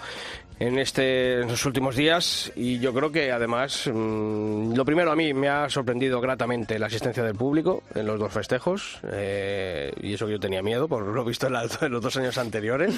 [0.67, 5.17] en, este, en estos últimos días y yo creo que además, mm, lo primero a
[5.17, 10.15] mí me ha sorprendido gratamente la asistencia del público en los dos festejos eh, y
[10.15, 12.95] eso que yo tenía miedo por lo visto en, la- en los dos años anteriores,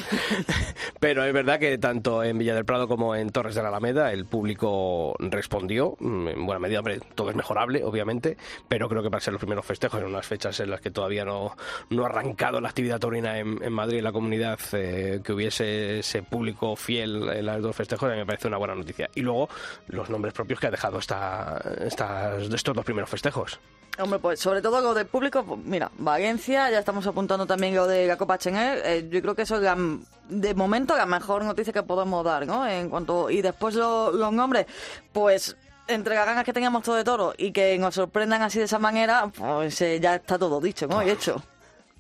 [1.00, 4.12] pero es verdad que tanto en Villa del Prado como en Torres de la Alameda
[4.12, 8.36] el público respondió, mm, en buena medida, hombre, todo es mejorable, obviamente,
[8.68, 11.24] pero creo que para ser los primeros festejos en unas fechas en las que todavía
[11.24, 11.56] no,
[11.90, 16.00] no ha arrancado la actividad taurina en, en Madrid, en la comunidad, eh, que hubiese
[16.00, 19.08] ese público fiel en los dos festejos, me parece una buena noticia.
[19.14, 19.48] Y luego
[19.88, 23.58] los nombres propios que ha dejado esta, estas- estos dos primeros festejos.
[23.98, 27.86] Hombre, pues sobre todo lo del público, pues, mira, Valencia, ya estamos apuntando también lo
[27.86, 29.76] de la Copa Chenel, eh, yo creo que eso es la,
[30.28, 32.66] de momento la mejor noticia que podemos dar, ¿no?
[32.66, 34.66] En cuanto y después lo- los nombres,
[35.12, 38.64] pues entre las ganas que teníamos todo de toro y que nos sorprendan así de
[38.64, 41.00] esa manera, pues eh, ya está todo dicho, ¿no?
[41.02, 41.40] Y hecho.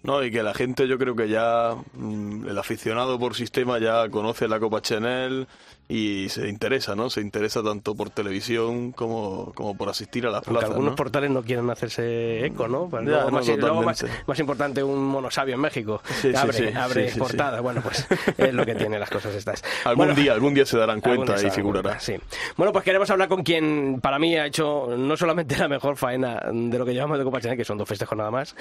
[0.04, 4.08] No, y que la gente yo creo que ya, mm, el aficionado por sistema ya
[4.10, 5.48] conoce la Copa Chanel
[5.88, 7.10] y se interesa, ¿no?
[7.10, 10.96] Se interesa tanto por televisión como, como por asistir a las Aunque plazas, algunos ¿no?
[10.96, 12.88] portales no quieren hacerse eco, ¿no?
[12.88, 14.24] Pues Ya, luego, no, más, luego más, totalmente.
[14.26, 16.00] más importante un monosabio en México.
[16.22, 17.60] Sí, sí, abre sí, abre sí, sí, portada.
[17.60, 18.06] Bueno, pues
[18.38, 19.62] es lo que tiene las cosas estas.
[19.84, 21.98] Algún Bueno, día, algún día se darán cuenta y figurará.
[21.98, 22.24] cuenta.
[22.56, 26.40] Bueno, pues queremos hablar con quien para mí ha hecho no solamente la mejor faena
[26.50, 28.56] de lo que llevamos de Copa Chanel, que son dos festejos nada más,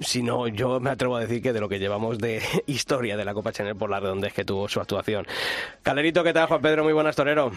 [0.00, 3.34] sino yo me atrevo a decir que de lo que llevamos de historia de la
[3.34, 5.26] Copa Chanel por la redondez que tuvo su actuación.
[5.82, 6.84] Calerito, ¿qué tal, Juan Pedro?
[6.84, 7.50] Muy buenas, torero.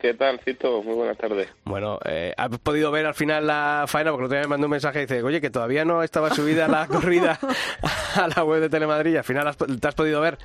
[0.00, 0.82] ¿Qué tal, Cito?
[0.82, 1.48] Muy buenas tardes.
[1.64, 4.10] Bueno, eh, ¿has podido ver al final la faena?
[4.10, 6.30] Porque el otro día me mandó un mensaje y dice, oye, que todavía no estaba
[6.34, 7.38] subida la corrida
[8.16, 9.14] a la web de Telemadrid.
[9.16, 10.38] Al final has- te has podido ver.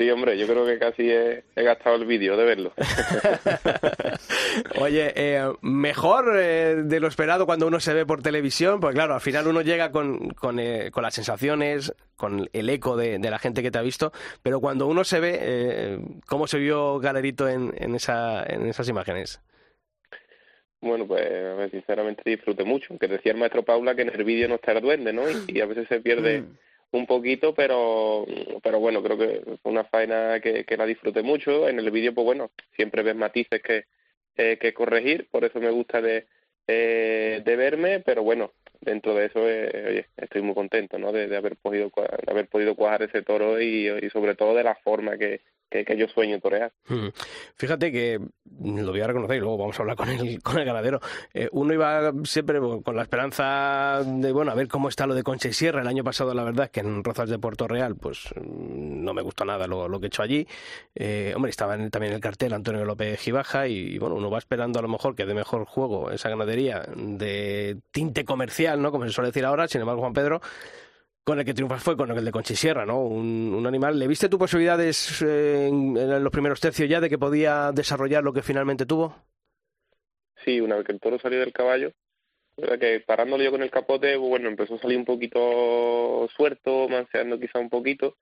[0.00, 2.72] Sí, hombre, yo creo que casi he, he gastado el vídeo de verlo.
[4.80, 9.12] Oye, eh, mejor eh, de lo esperado cuando uno se ve por televisión, porque claro,
[9.12, 13.30] al final uno llega con, con, eh, con las sensaciones, con el eco de, de
[13.30, 14.10] la gente que te ha visto,
[14.42, 18.88] pero cuando uno se ve, eh, ¿cómo se vio Galerito en, en, esa, en esas
[18.88, 19.42] imágenes?
[20.80, 22.86] Bueno, pues a ver, sinceramente disfruté mucho.
[22.88, 25.30] Aunque decía el maestro Paula que en el vídeo no está el duende, ¿no?
[25.30, 26.44] Y, y a veces se pierde
[26.92, 28.26] un poquito, pero
[28.62, 31.68] pero bueno, creo que fue una faena que, que la disfruté mucho.
[31.68, 33.84] En el vídeo, pues bueno, siempre ves matices que,
[34.36, 36.26] eh, que corregir, por eso me gusta de,
[36.66, 41.12] eh, de verme, pero bueno, dentro de eso, eh, oye, estoy muy contento, ¿no?
[41.12, 45.16] De, haber podido de haber podido cuajar ese toro y sobre todo de la forma
[45.18, 46.72] que, que, que yo sueño torear.
[46.88, 47.08] Mm.
[47.56, 48.18] Fíjate que
[48.60, 51.00] lo voy a reconocer y luego vamos a hablar con el, con el ganadero.
[51.32, 55.22] Eh, uno iba siempre con la esperanza de, bueno, a ver cómo está lo de
[55.22, 55.80] Concha y Sierra.
[55.80, 59.14] El año pasado, la verdad es que en Rozas de Puerto Real, pues mm, no
[59.14, 60.46] me gustó nada lo, lo que he hecho allí.
[60.94, 64.38] Eh, hombre, estaba en- también en el cartel Antonio López Gibaja y, bueno, uno va
[64.38, 68.90] esperando a lo mejor que dé mejor juego esa ganadería de tinte comercial, ¿no?
[68.90, 69.68] Como se suele decir ahora.
[69.68, 70.40] Sin embargo, Juan Pedro
[71.30, 73.04] con el que triunfas fue con el de Conchisierra, ¿no?
[73.04, 73.96] Un, animal.
[73.96, 78.32] ¿Le viste tu posibilidades eh, en, los primeros tercios ya de que podía desarrollar lo
[78.32, 79.14] que finalmente tuvo?
[80.44, 81.92] Sí, una vez que el toro salió del caballo,
[82.56, 87.60] que parándolo yo con el capote, bueno, empezó a salir un poquito suelto, manseando quizá
[87.60, 88.16] un poquito,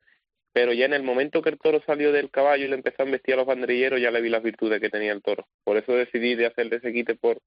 [0.52, 3.06] pero ya en el momento que el toro salió del caballo y le empezó a
[3.06, 5.46] embestir a los banderilleros, ya le vi las virtudes que tenía el toro.
[5.64, 7.38] Por eso decidí de hacerle ese quite por,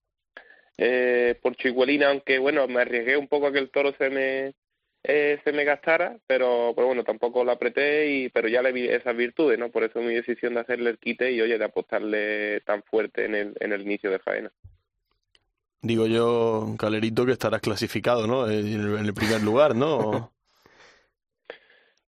[0.80, 4.54] eh, por Chihuelina, aunque bueno, me arriesgué un poco a que el toro se me
[5.04, 8.88] eh, se me gastara, pero, pero bueno, tampoco lo apreté, y pero ya le vi
[8.88, 9.70] esas virtudes, ¿no?
[9.70, 13.36] Por eso mi decisión de hacerle el quite y, oye, de apostarle tan fuerte en
[13.36, 14.52] el, en el inicio de faena.
[15.84, 18.50] Digo yo, Calerito, que estarás clasificado, ¿no?
[18.50, 20.32] En el, en el primer lugar, ¿no?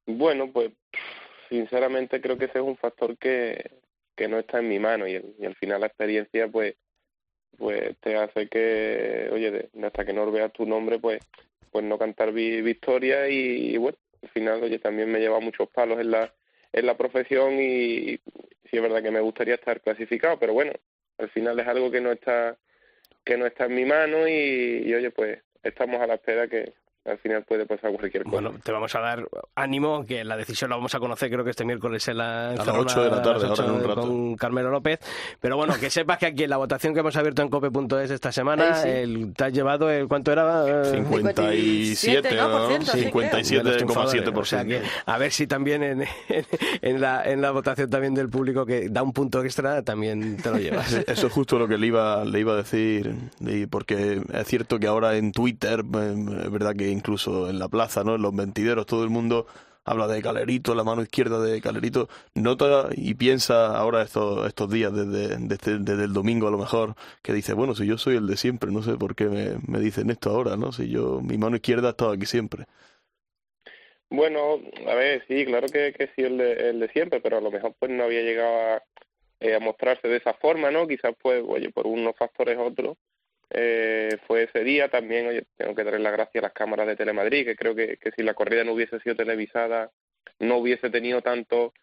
[0.06, 0.72] Bueno, pues
[1.50, 3.72] sinceramente creo que ese es un factor que,
[4.18, 6.76] que no está en mi mano y, el- y al final la experiencia pues
[7.58, 11.22] pues te hace que, oye, hasta que no veas tu nombre, pues
[11.72, 16.00] pues no cantar vi- victoria y, bueno, al final, oye, también me lleva muchos palos
[16.00, 16.32] en la
[16.72, 18.18] en la profesión y
[18.70, 20.72] sí es verdad que me gustaría estar clasificado, pero bueno,
[21.18, 22.58] al final es algo que no está
[23.24, 26.74] que no está en mi mano y, oye, pues estamos a la espera que
[27.06, 28.36] al final puede pasar cualquier cosa.
[28.42, 31.50] Bueno, te vamos a dar ánimo, que la decisión la vamos a conocer creo que
[31.52, 33.72] este miércoles en la en las Ferrona, ocho de la a las tarde, ahora en
[33.72, 34.02] un rato.
[34.02, 35.00] con Carmelo López.
[35.40, 38.32] Pero bueno, que sepas que aquí en la votación que hemos abierto en cope.es esta
[38.32, 38.90] semana, Sí, sí.
[38.90, 40.66] el, te has llevado, el, ¿cuánto era?
[40.84, 42.48] Eh, 57, ¿no?
[42.48, 42.58] ¿no?
[42.58, 43.64] Por ciento, sí, creo.
[43.64, 44.28] de los triunfadores.
[44.34, 44.68] O sea 57%.
[44.68, 46.08] que a ver si también en, en,
[46.82, 50.50] en la, en la votación también del público que da un punto extra, también te
[50.52, 50.92] lo llevas.
[51.08, 54.80] Eso es justo lo que le iba, le iba a decir, y porque es cierto
[54.80, 58.16] que ahora en Twitter, eh, es verdad que incluso en la plaza, ¿no?
[58.16, 59.48] en los mentideros, todo el mundo
[59.86, 64.94] habla de Calerito, la mano izquierda de Calerito, nota y piensa ahora estos, estos días,
[64.94, 68.28] desde, desde, desde el domingo a lo mejor, que dice, bueno, si yo soy el
[68.28, 70.72] de siempre, no sé por qué me, me dicen esto ahora, ¿no?
[70.72, 72.66] Si yo, mi mano izquierda ha estado aquí siempre.
[74.10, 77.42] Bueno, a ver, sí, claro que, que sí, el de, el de siempre, pero a
[77.42, 78.84] lo mejor pues no había llegado a,
[79.40, 80.88] eh, a mostrarse de esa forma, ¿no?
[80.88, 82.96] Quizás pues, oye, por unos factores otros,
[83.50, 84.90] eh, fue ese día.
[84.90, 87.98] También, oye, tengo que darle las gracias a las cámaras de Telemadrid, que creo que,
[87.98, 89.92] que si la corrida no hubiese sido televisada,
[90.40, 91.74] no hubiese tenido tanto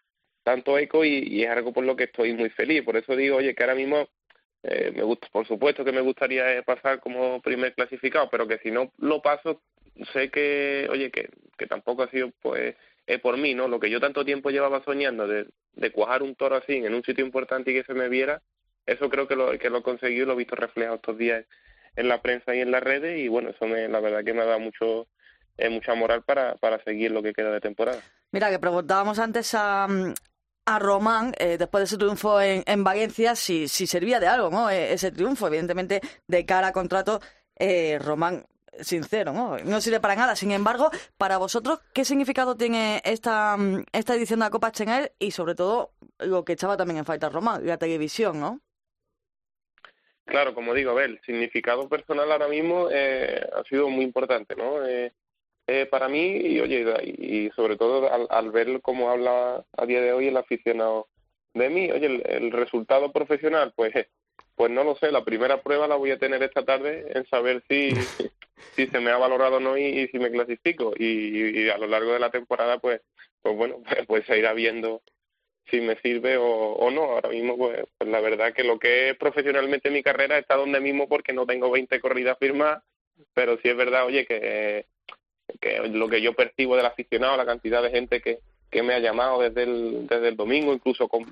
[0.43, 2.83] tanto eco y, es algo por lo que estoy muy feliz.
[2.83, 4.07] Por eso digo, oye, que ahora mismo
[4.63, 8.59] eh, me gusta, por supuesto que me gustaría eh, pasar como primer clasificado, pero que
[8.59, 9.61] si no lo paso,
[10.13, 12.75] sé que, oye, que, que tampoco ha sido pues
[13.07, 13.67] es por mí, ¿no?
[13.67, 17.03] Lo que yo tanto tiempo llevaba soñando de, de cuajar un toro así en un
[17.03, 18.41] sitio importante y que se me viera,
[18.85, 21.45] eso creo que lo, que lo he conseguido y lo he visto reflejado estos días
[21.95, 24.41] en la prensa y en las redes y bueno, eso me, la verdad que me
[24.41, 25.07] ha dado mucho
[25.57, 28.01] eh, mucha moral para, para seguir lo que queda de temporada.
[28.31, 29.87] Mira, que preguntábamos antes a,
[30.65, 34.49] a Román, eh, después de ese triunfo en, en Valencia, si, si servía de algo,
[34.49, 34.69] ¿no?
[34.69, 37.19] E, ese triunfo, evidentemente, de cara a contrato,
[37.57, 38.45] eh, Román,
[38.79, 39.57] sincero, ¿no?
[39.59, 40.35] No sirve para nada.
[40.35, 43.57] Sin embargo, para vosotros, ¿qué significado tiene esta,
[43.91, 47.29] esta edición de la Copa Chenel y, sobre todo, lo que echaba también en falta
[47.29, 48.61] Román, la televisión, ¿no?
[50.25, 54.55] Claro, como digo, a ver, el significado personal ahora mismo eh, ha sido muy importante,
[54.55, 54.85] ¿no?
[54.85, 55.11] Eh,
[55.67, 56.85] eh, para mí, y oye,
[57.17, 61.07] y, sobre todo al, al, ver cómo habla a día de hoy el aficionado
[61.53, 63.93] de mí, oye, el, el, resultado profesional, pues,
[64.55, 67.63] pues no lo sé, la primera prueba la voy a tener esta tarde en saber
[67.69, 67.91] si,
[68.75, 71.77] si se me ha valorado o no y, y si me clasifico, y, y, a
[71.77, 73.01] lo largo de la temporada, pues,
[73.41, 75.01] pues bueno, pues, pues se irá viendo
[75.69, 77.03] si me sirve o, o no.
[77.03, 80.79] Ahora mismo, pues, pues, la verdad que lo que es profesionalmente mi carrera está donde
[80.79, 82.83] mismo porque no tengo 20 corridas firmadas,
[83.33, 84.85] pero sí es verdad, oye, que,
[85.59, 88.39] que lo que yo percibo del aficionado, la cantidad de gente que,
[88.69, 91.25] que me ha llamado desde el, desde el domingo, incluso con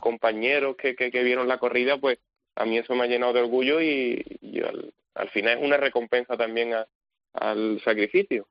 [0.00, 2.18] compañeros que, que, vieron la corrida, pues
[2.56, 5.76] a mí eso me ha llenado de orgullo y, y al, al final es una
[5.76, 6.74] recompensa también
[7.34, 8.46] al sacrificio.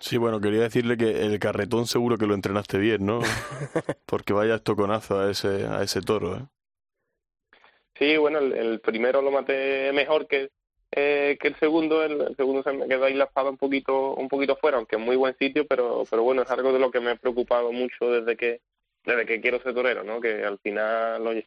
[0.00, 3.20] Sí, bueno, quería decirle que el carretón seguro que lo entrenaste bien, ¿no?
[4.06, 6.46] Porque vaya estoconazo a ese, a ese toro, ¿eh?
[7.96, 10.50] Sí, bueno, el, el primero lo maté mejor que,
[10.90, 12.02] eh, que el segundo.
[12.04, 14.96] El, el, segundo se me quedó ahí la espada un poquito, un poquito fuera, aunque
[14.96, 17.72] en muy buen sitio, pero, pero bueno, es algo de lo que me ha preocupado
[17.72, 18.60] mucho desde que,
[19.04, 20.20] desde que quiero ser torero, ¿no?
[20.20, 21.46] Que al final, oye,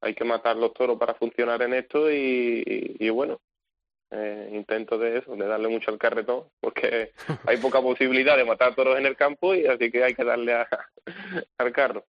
[0.00, 3.40] hay que matar los toros para funcionar en esto y, y, y bueno,
[4.10, 7.12] eh, intento de eso, de darle mucho al carretón, porque
[7.46, 10.54] hay poca posibilidad de matar toros en el campo y así que hay que darle
[10.54, 10.68] a,
[11.58, 12.04] al carro.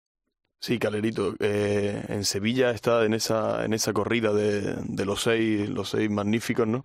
[0.61, 5.69] Sí, Calerito, eh, en Sevilla está en esa en esa corrida de, de los seis
[5.69, 6.85] los seis magníficos, ¿no?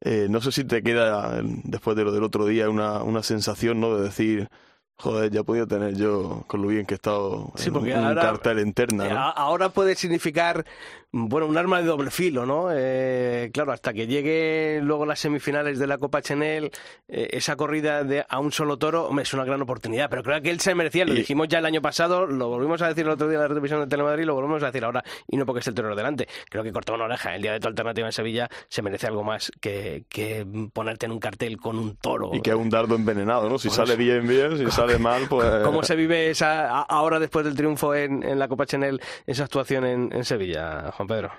[0.00, 3.80] Eh, no sé si te queda después de lo del otro día una, una sensación,
[3.80, 3.96] ¿no?
[3.96, 4.48] De decir,
[4.96, 8.04] Joder, ya he podido tener yo, con lo bien que he estado, sí, porque un,
[8.04, 9.08] ahora, cartel interna.
[9.08, 9.18] ¿no?
[9.18, 10.64] Ahora puede significar,
[11.10, 12.68] bueno, un arma de doble filo, ¿no?
[12.70, 16.70] Eh, claro, hasta que llegue luego las semifinales de la Copa Chanel,
[17.08, 20.08] eh, esa corrida de a un solo toro, hombre, es una gran oportunidad.
[20.08, 21.16] Pero creo que él se merecía, lo y...
[21.16, 23.80] dijimos ya el año pasado, lo volvimos a decir el otro día en la televisión
[23.80, 26.28] de Telemadrid, lo volvemos a decir ahora, y no porque esté el toro delante.
[26.48, 27.34] Creo que cortó una oreja.
[27.34, 31.12] El día de tu alternativa en Sevilla se merece algo más que, que ponerte en
[31.12, 32.30] un cartel con un toro.
[32.32, 33.58] Y que un dardo envenenado, ¿no?
[33.58, 35.46] Si pues, sale bien, bien, si sale mal, pues...
[35.64, 39.84] ¿Cómo se vive esa ahora después del triunfo en, en la Copa Chanel, esa actuación
[39.84, 41.32] en, en, Sevilla, Juan Pedro?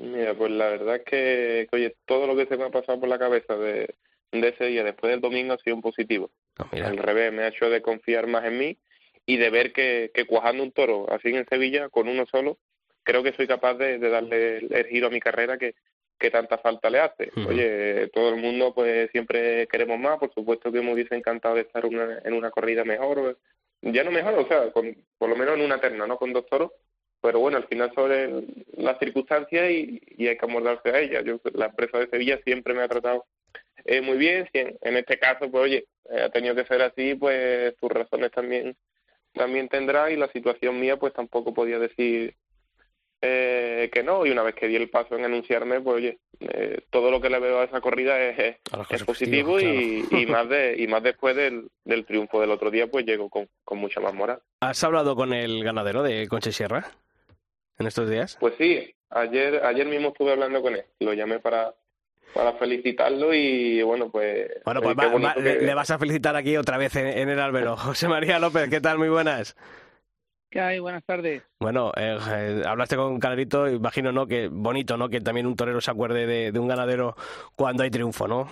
[0.00, 3.08] Mira, pues la verdad es que, oye, todo lo que se me ha pasado por
[3.08, 3.94] la cabeza de,
[4.32, 6.30] de ese día después del domingo ha sido un positivo.
[6.58, 8.78] Oh, Al revés, me ha hecho de confiar más en mí
[9.26, 12.58] y de ver que, que cuajando un toro así en Sevilla, con uno solo,
[13.02, 15.74] creo que soy capaz de, de darle el, el, giro a mi carrera que,
[16.18, 17.30] que tanta falta le hace.
[17.36, 17.48] Uh -huh.
[17.48, 21.62] Oye, todo el mundo pues siempre queremos más, por supuesto que me hubiese encantado de
[21.62, 23.38] estar una, en una corrida mejor,
[23.82, 26.16] ya no mejor, o sea, con, por lo menos en una terna, ¿no?
[26.16, 26.72] Con dos toros,
[27.20, 28.44] pero bueno, al final sobre
[28.76, 31.24] las circunstancias y, y hay que amordarse a ellas.
[31.24, 33.24] Yo, la empresa de Sevilla siempre me ha tratado
[33.84, 36.82] eh, muy bien, si en, en, este caso, pues oye, eh, ha tenido que ser
[36.82, 38.76] así, pues sus razones también
[39.34, 42.34] también tendrá y la situación mía pues tampoco podía decir
[43.20, 46.82] eh, que no, y una vez que di el paso en anunciarme, pues oye, eh,
[46.90, 48.56] todo lo que le veo a esa corrida es, es,
[48.90, 50.22] es positivo, positivo y, claro.
[50.22, 53.48] y, más de, y más después del, del, triunfo del otro día, pues llego con,
[53.64, 54.40] con, mucha más moral.
[54.60, 56.92] ¿Has hablado con el ganadero de Conche Sierra
[57.78, 58.36] en estos días?
[58.38, 61.74] Pues sí, ayer, ayer mismo estuve hablando con él, lo llamé para,
[62.32, 64.48] para felicitarlo y bueno, pues...
[64.64, 65.60] Bueno, pues va, va, que...
[65.60, 67.76] le vas a felicitar aquí otra vez en, en el albero.
[67.78, 68.96] José María López, ¿qué tal?
[68.96, 69.56] Muy buenas.
[70.50, 70.78] ¿Qué hay?
[70.78, 71.42] Buenas tardes.
[71.60, 74.26] Bueno, eh, eh, hablaste con Calerito, imagino, ¿no?
[74.26, 75.08] Que bonito, ¿no?
[75.08, 77.14] Que también un torero se acuerde de, de un ganadero
[77.54, 78.48] cuando hay triunfo, ¿no?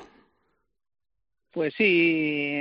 [1.53, 2.61] Pues sí,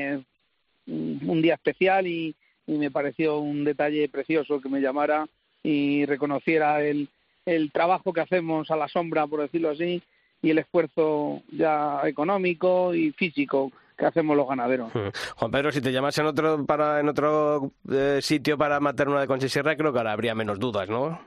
[0.88, 2.34] un día especial y,
[2.66, 5.28] y, me pareció un detalle precioso que me llamara
[5.64, 7.10] y reconociera el,
[7.46, 10.02] el trabajo que hacemos a la sombra, por decirlo así,
[10.42, 14.94] y el esfuerzo ya económico y físico que hacemos los ganaderos.
[14.94, 15.10] Hmm.
[15.38, 19.22] Juan Pedro, si te llamas en otro para en otro eh, sitio para matar una
[19.22, 21.20] de Concha y Sierra, creo que ahora habría menos dudas, ¿no?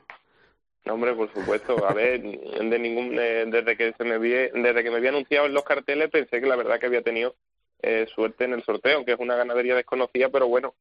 [0.85, 1.87] No, hombre, por supuesto.
[1.87, 5.47] A ver, de ningún, eh, desde que se me vi, desde que me había anunciado
[5.47, 7.35] en los carteles, pensé que la verdad que había tenido
[7.83, 10.75] eh, suerte en el sorteo, aunque es una ganadería desconocida, pero bueno,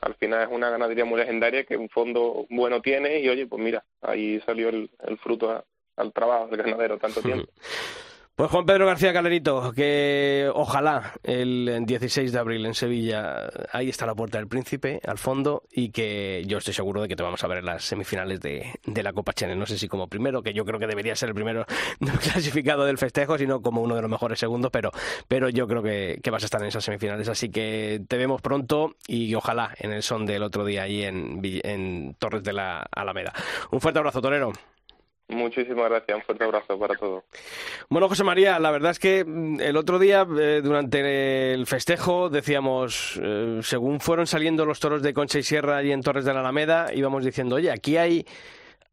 [0.00, 3.62] al final es una ganadería muy legendaria que un fondo bueno tiene y oye, pues
[3.62, 5.64] mira, ahí salió el, el fruto
[5.96, 7.50] al trabajo del ganadero tanto tiempo.
[8.38, 14.06] Pues Juan Pedro García Calerito, que ojalá el 16 de abril en Sevilla, ahí está
[14.06, 17.42] la Puerta del Príncipe, al fondo, y que yo estoy seguro de que te vamos
[17.42, 19.56] a ver en las semifinales de, de la Copa Chene.
[19.56, 21.66] No sé si como primero, que yo creo que debería ser el primero
[22.22, 24.92] clasificado del festejo, sino como uno de los mejores segundos, pero,
[25.26, 27.28] pero yo creo que, que vas a estar en esas semifinales.
[27.28, 31.40] Así que te vemos pronto y ojalá en el son del otro día ahí en,
[31.42, 33.32] en Torres de la Alameda.
[33.72, 34.52] Un fuerte abrazo, Torero.
[35.28, 37.22] Muchísimas gracias, un fuerte abrazo para todos.
[37.90, 42.30] Bueno, José María, la verdad es que mm, el otro día, eh, durante el festejo,
[42.30, 46.32] decíamos, eh, según fueron saliendo los toros de Concha y Sierra y en Torres de
[46.32, 48.24] la Alameda, íbamos diciendo, oye, aquí hay,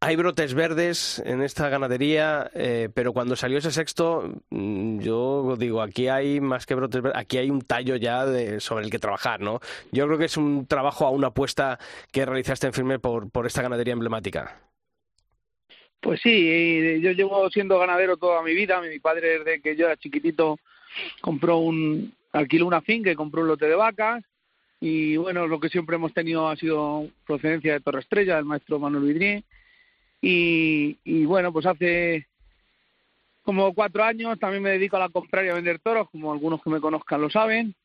[0.02, 5.82] hay brotes verdes en esta ganadería, eh, pero cuando salió ese sexto, mm, yo digo,
[5.82, 9.00] aquí hay más que brotes verdes, aquí hay un tallo ya de, sobre el que
[9.00, 9.62] trabajar, ¿no?
[9.94, 11.80] Yo creo que es un trabajo a una apuesta
[12.12, 14.60] que realizaste en firme por, por esta ganadería emblemática.
[16.00, 18.82] Pues sí, yo llevo siendo ganadero toda mi vida.
[18.82, 20.60] Mi padre, desde que yo era chiquitito,
[21.22, 24.24] compró un, alquiló una finca y compró un lote de vacas.
[24.80, 28.78] Y bueno, lo que siempre hemos tenido ha sido procedencia de Torre Estrella, del maestro
[28.78, 29.44] Manuel Vidrié.
[30.22, 32.28] Y, y bueno, pues hace
[33.46, 36.62] como cuatro años también me dedico a la comprar y a vender toros, como algunos
[36.64, 37.76] que me conozcan lo saben.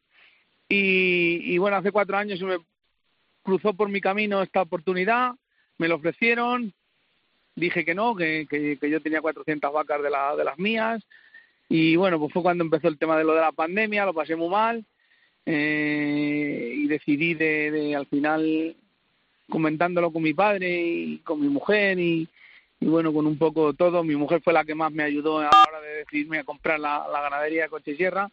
[0.68, 2.58] Y, y bueno, hace cuatro años se me
[3.42, 5.32] cruzó por mi camino esta oportunidad,
[5.76, 6.72] me lo ofrecieron,
[7.60, 11.02] dije que no, que, que, que yo tenía 400 vacas de, la, de las mías.
[11.68, 14.34] Y bueno, pues fue cuando empezó el tema de lo de la pandemia, lo pasé
[14.34, 14.84] muy mal
[15.46, 18.74] eh, y decidí de, de, al final
[19.48, 22.28] comentándolo con mi padre y con mi mujer y,
[22.80, 24.02] y bueno, con un poco todo.
[24.02, 26.80] Mi mujer fue la que más me ayudó a la hora de decidirme a comprar
[26.80, 28.30] la, la ganadería de Coche Sierra.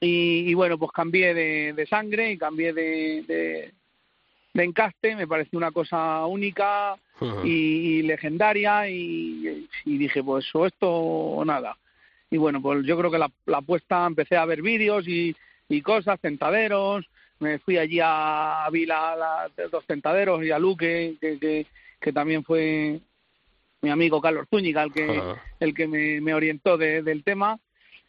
[0.00, 3.72] Y, y, bueno, pues cambié de, de sangre y cambié de,
[4.54, 6.96] de, encaste, me pareció una cosa única
[7.44, 11.76] y, y, legendaria y, y, dije pues o esto o nada.
[12.30, 15.36] Y bueno, pues yo creo que la, la apuesta, empecé a ver vídeos y,
[15.68, 17.06] y cosas, tentaderos,
[17.38, 21.66] me fui allí a, a vi la, la, los tentaderos y a Luque, que, que,
[22.00, 23.00] que también fue
[23.82, 25.22] mi amigo Carlos Zúñiga el que,
[25.60, 27.58] el que me, me orientó de, del tema.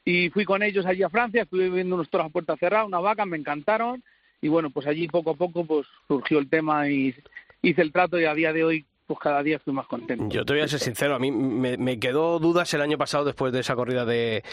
[0.05, 2.99] Y fui con ellos allí a Francia, estuve viendo unos toros a puerta cerrada, una
[2.99, 4.03] vaca, me encantaron
[4.43, 7.15] y bueno, pues allí poco a poco pues surgió el tema y
[7.61, 10.27] hice el trato y a día de hoy pues cada día estoy más contento.
[10.27, 13.23] Yo te voy a ser sincero, a mí me, me quedó dudas el año pasado
[13.23, 14.43] después de esa corrida de,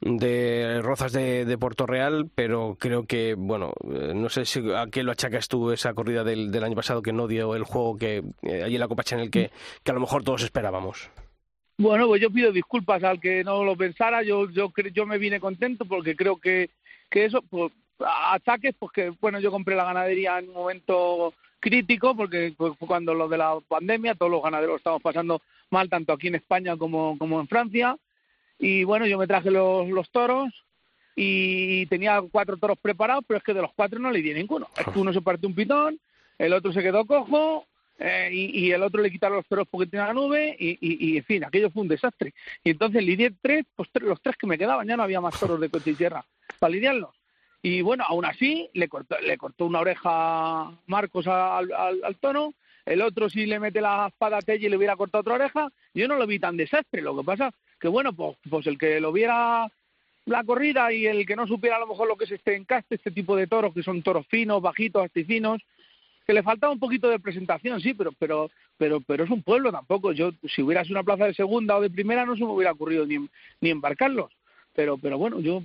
[0.00, 4.88] de Rozas de, de, Puerto Real, pero creo que, bueno, eh, no sé si a
[4.88, 7.96] qué lo achacas tú esa corrida del, del año pasado que no dio el juego
[7.96, 9.52] que eh, allí en la Copa Chanel que,
[9.84, 11.08] que a lo mejor todos esperábamos.
[11.78, 15.38] Bueno, pues yo pido disculpas al que no lo pensara, yo yo yo me vine
[15.38, 16.70] contento porque creo que
[17.10, 17.72] que eso pues,
[18.04, 23.14] ataques, pues que, bueno, yo compré la ganadería en un momento crítico, porque fue cuando
[23.14, 27.16] lo de la pandemia, todos los ganaderos estamos pasando mal, tanto aquí en España como,
[27.18, 27.96] como en Francia.
[28.58, 30.48] Y bueno, yo me traje los, los toros
[31.14, 34.68] y tenía cuatro toros preparados, pero es que de los cuatro no le di ninguno.
[34.76, 35.98] Es que uno se partió un pitón,
[36.38, 37.66] el otro se quedó cojo,
[37.98, 41.16] eh, y, el otro le quitaron los toros porque tenía la nube y, y, y,
[41.16, 42.34] en fin, aquello fue un desastre.
[42.62, 45.38] Y entonces lidié tres, pues tres, los tres que me quedaban, ya no había más
[45.40, 46.24] toros de coche y tierra
[46.58, 47.10] para lidiarlos.
[47.62, 52.54] Y bueno, aún así le cortó, le cortó una oreja Marcos al, al, al tono,
[52.84, 56.06] el otro si le mete la espada a Telly le hubiera cortado otra oreja, yo
[56.06, 59.12] no lo vi tan desastre, lo que pasa que bueno, pues, pues el que lo
[59.12, 59.70] viera
[60.26, 62.96] la corrida y el que no supiera a lo mejor lo que es este encaste,
[62.96, 65.60] este tipo de toros, que son toros finos, bajitos, astifinos,
[66.26, 69.70] que le faltaba un poquito de presentación, sí, pero pero pero pero es un pueblo
[69.70, 70.12] tampoco.
[70.12, 72.72] Yo si hubiera sido una plaza de segunda o de primera no se me hubiera
[72.72, 73.28] ocurrido ni,
[73.60, 74.32] ni embarcarlos
[74.76, 75.62] pero pero bueno yo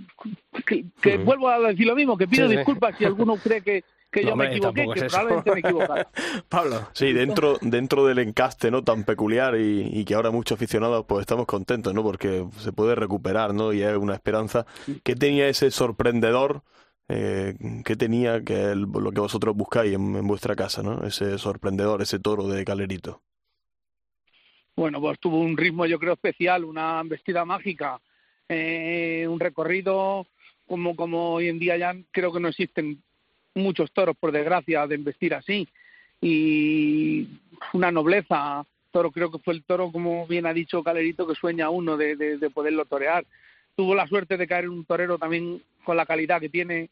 [0.66, 3.00] que, vuelvo a decir lo mismo que pido sí, disculpas sí.
[3.00, 6.10] si alguno cree que que yo me equivoqué, que es probablemente me equivocara.
[6.50, 6.90] Pablo.
[6.92, 11.22] Sí, dentro, dentro del encaste no tan peculiar y, y, que ahora muchos aficionados pues
[11.22, 12.04] estamos contentos, ¿no?
[12.04, 13.72] Porque se puede recuperar, ¿no?
[13.72, 14.66] Y es una esperanza.
[15.04, 16.62] ¿Qué tenía ese sorprendedor?
[17.08, 17.56] Eh,
[17.86, 21.06] ¿Qué tenía que el, lo que vosotros buscáis en, en, vuestra casa, ¿no?
[21.06, 23.22] Ese sorprendedor, ese toro de Calerito.
[24.76, 28.02] Bueno, pues tuvo un ritmo yo creo especial, una embestida mágica
[28.54, 30.28] eh, un recorrido
[30.68, 33.02] como, como hoy en día ya creo que no existen
[33.56, 35.68] muchos toros, por desgracia, de investir así.
[36.20, 37.28] Y
[37.74, 41.70] una nobleza, toro, creo que fue el toro, como bien ha dicho Calerito, que sueña
[41.70, 43.26] uno de, de, de poderlo torear.
[43.76, 46.90] Tuvo la suerte de caer en un torero también con la calidad que tiene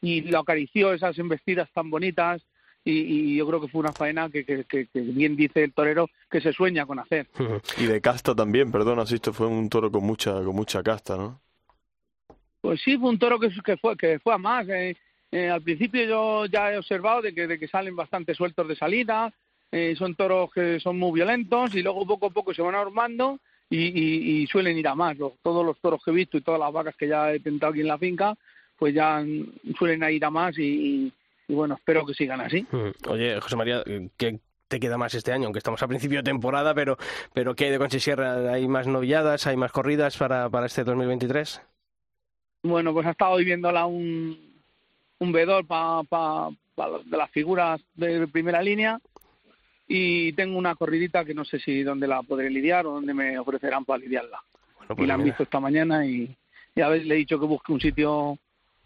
[0.00, 2.40] y lo acarició esas embestidas tan bonitas
[2.84, 5.72] y, y yo creo que fue una faena que, que, que, que bien dice el
[5.72, 7.26] torero que se sueña con hacer.
[7.78, 11.16] Y de casta también, perdona, si esto fue un toro con mucha, con mucha casta,
[11.16, 11.40] ¿no?
[12.60, 14.68] Pues sí, fue un toro que, que fue que fue a más.
[14.68, 14.96] Eh,
[15.32, 18.76] eh, al principio yo ya he observado de que, de que salen bastante sueltos de
[18.76, 19.32] salida,
[19.72, 23.38] eh, son toros que son muy violentos y luego poco a poco se van armando
[23.70, 25.16] y, y, y suelen ir a más.
[25.16, 27.70] Los, todos los toros que he visto y todas las vacas que ya he tentado
[27.72, 28.36] aquí en la finca,
[28.76, 29.24] pues ya
[29.78, 31.12] suelen ir a más y,
[31.50, 32.66] y, bueno, espero que sigan así.
[33.08, 33.82] Oye, José María,
[34.16, 34.38] ¿qué
[34.68, 35.44] te queda más este año?
[35.46, 36.96] Aunque estamos a principio de temporada, pero,
[37.34, 38.52] pero ¿qué hay de Concha Sierra?
[38.52, 39.46] ¿Hay más novilladas?
[39.46, 41.60] ¿Hay más corridas para, para este 2023?
[42.62, 44.38] Bueno, pues ha estado viviéndola un,
[45.18, 49.00] un vedor pa, pa, pa de las figuras de primera línea
[49.88, 53.38] y tengo una corridita que no sé si dónde la podré lidiar o dónde me
[53.38, 54.40] ofrecerán para lidiarla.
[54.76, 55.32] Bueno, y la han mira.
[55.32, 56.36] visto esta mañana y,
[56.76, 58.38] y a ver, le he dicho que busque un sitio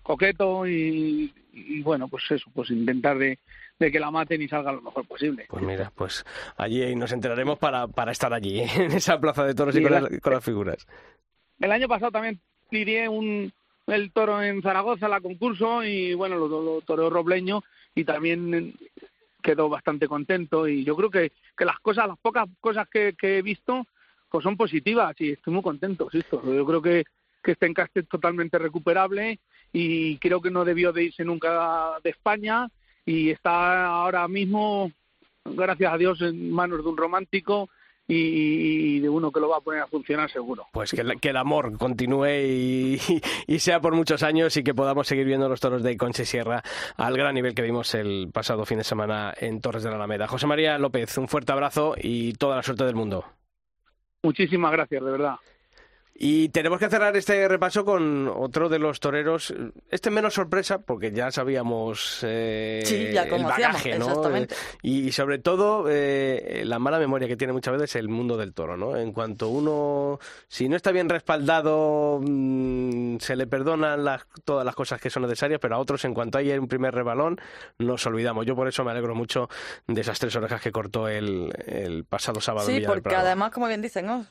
[0.04, 3.38] coqueto y, y bueno, pues eso, pues intentar de,
[3.78, 5.46] de que la maten y salga lo mejor posible.
[5.48, 6.24] Pues mira, pues
[6.56, 10.00] allí nos enteraremos para, para estar allí, en esa plaza de toros y con la-
[10.02, 10.86] las, con las figuras.
[11.58, 12.38] El año pasado también
[12.70, 13.52] lidié un,
[13.86, 17.62] el toro en Zaragoza, la concurso, y bueno, lo, lo toreó Robleño
[17.94, 18.74] y también
[19.42, 20.66] quedó bastante contento.
[20.68, 23.86] Y yo creo que, que las cosas, las pocas cosas que, que he visto,
[24.28, 26.42] pues son positivas y estoy muy contento, Sisto.
[26.44, 27.04] Yo creo que,
[27.42, 29.38] que este encaste es totalmente recuperable
[29.74, 32.68] y creo que no debió de irse nunca de España
[33.04, 34.90] y está ahora mismo,
[35.44, 37.68] gracias a Dios, en manos de un romántico
[38.06, 38.14] y,
[38.96, 40.66] y de uno que lo va a poner a funcionar seguro.
[40.72, 43.00] Pues que, el- que el amor continúe y,
[43.46, 46.62] y sea por muchos años y que podamos seguir viendo los toros de Conche Sierra
[46.96, 50.28] al gran nivel que vimos el pasado fin de semana en Torres de la Alameda.
[50.28, 53.24] José María López, un fuerte abrazo y toda la suerte del mundo.
[54.22, 55.34] Muchísimas gracias, de verdad.
[56.16, 59.52] Y tenemos que cerrar este repaso con otro de los toreros,
[59.90, 64.06] este menos sorpresa, porque ya sabíamos eh, Sí, ya el bagaje, ¿no?
[64.06, 64.54] exactamente.
[64.82, 68.76] Y, sobre todo eh, la mala memoria que tiene muchas veces el mundo del toro,
[68.76, 68.96] ¿no?
[68.96, 74.76] En cuanto uno, si no está bien respaldado, mm, se le perdonan las, todas las
[74.76, 77.40] cosas que son necesarias, pero a otros, en cuanto hay un primer rebalón,
[77.78, 78.46] nos olvidamos.
[78.46, 79.48] Yo por eso me alegro mucho
[79.88, 82.68] de esas tres orejas que cortó el, el pasado sábado.
[82.68, 83.26] en Sí, del porque Prado.
[83.26, 84.26] además, como bien dicen, ¿no?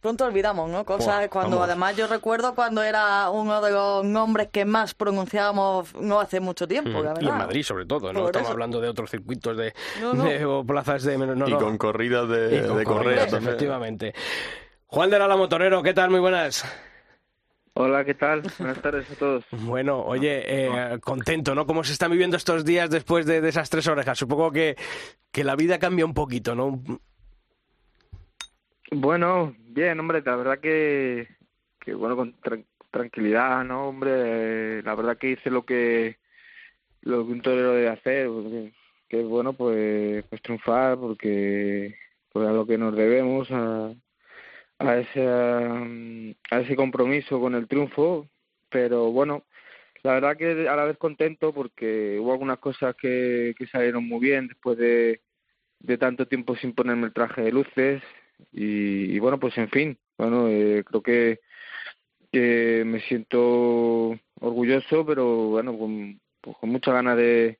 [0.00, 0.84] Pronto olvidamos, ¿no?
[0.84, 1.68] Cosas Buah, cuando vamos.
[1.70, 6.66] además yo recuerdo cuando era uno de los nombres que más pronunciábamos no hace mucho
[6.66, 8.52] tiempo, la Mm, y en Madrid sobre todo, no Por estamos eso.
[8.52, 10.24] hablando de otros circuitos de, No, no.
[10.24, 11.58] de- o plazas de menos no, y no.
[11.58, 13.48] con corridas de, Y con de corridas, correa también.
[13.48, 14.14] efectivamente.
[14.86, 16.10] Juan del Álamo Torero, ¿qué tal?
[16.10, 16.64] Muy buenas.
[17.78, 18.42] Hola, ¿qué tal?
[18.58, 19.44] Buenas tardes a todos.
[19.52, 21.66] Bueno, oye, eh, contento, ¿no?
[21.66, 24.18] ¿Cómo se están viviendo estos días después de, de esas tres orejas?
[24.18, 24.76] Supongo que,
[25.30, 26.82] que la vida cambia un poquito, ¿no?
[28.92, 31.28] Bueno, bien, hombre, la verdad que,
[31.80, 34.82] que bueno, con tran- tranquilidad, ¿no, hombre?
[34.82, 36.18] La verdad que hice lo que
[37.02, 38.72] lo que un torero debe hacer, porque-
[39.08, 41.96] que es bueno, pues, pues triunfar, porque
[42.32, 43.92] pues a lo que nos debemos, a,
[44.78, 45.26] a ese
[46.50, 48.28] a ese compromiso con el triunfo,
[48.70, 49.44] pero bueno,
[50.02, 54.20] la verdad que a la vez contento porque hubo algunas cosas que, que salieron muy
[54.20, 55.22] bien después de,
[55.80, 58.02] de tanto tiempo sin ponerme el traje de luces
[58.52, 61.40] y, y bueno pues en fin bueno eh, creo que
[62.32, 67.58] que me siento orgulloso pero bueno con, pues con mucha ganas de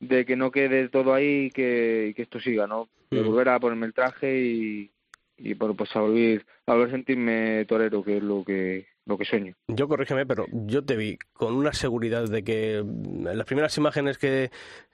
[0.00, 3.26] de que no quede todo ahí y que, y que esto siga no de Mm.
[3.26, 4.90] volver a ponerme el traje y
[5.38, 9.16] y bueno pues a volver a volver a sentirme torero que es lo que lo
[9.16, 13.46] que sueño Yo corrígeme, pero yo te vi con una seguridad de que mm, las
[13.46, 14.50] primeras imágenes que,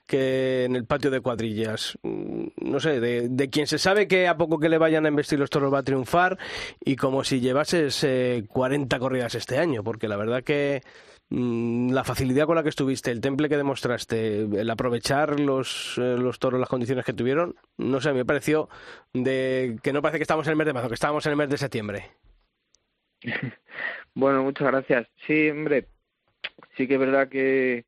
[0.07, 4.27] que en el patio de cuadrillas, mm, no sé, de, de quien se sabe que
[4.27, 6.37] a poco que le vayan a investir los toros va a triunfar
[6.83, 10.81] y como si llevases eh, 40 corridas este año, porque la verdad que
[11.29, 16.15] mm, la facilidad con la que estuviste, el temple que demostraste, el aprovechar los, eh,
[16.17, 18.69] los toros, las condiciones que tuvieron, no sé, me pareció
[19.13, 21.37] de que no parece que estábamos en el mes de marzo, que estábamos en el
[21.37, 22.11] mes de septiembre.
[24.15, 25.07] Bueno, muchas gracias.
[25.27, 25.87] Sí, hombre,
[26.77, 27.85] sí que es verdad que,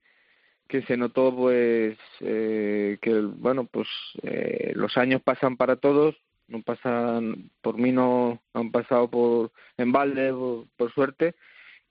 [0.68, 3.88] que se notó, pues, eh, que, bueno, pues
[4.24, 6.16] eh, los años pasan para todos,
[6.50, 10.34] no pasan, por mí no han pasado por, en balde,
[10.76, 11.36] por, suerte,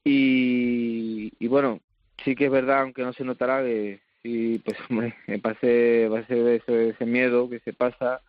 [0.05, 1.80] y, y bueno,
[2.24, 6.57] sí que es verdad, aunque no se notará, que sí, pues, hombre, me pasé, pasé
[6.57, 8.20] ese, ese miedo que se pasa,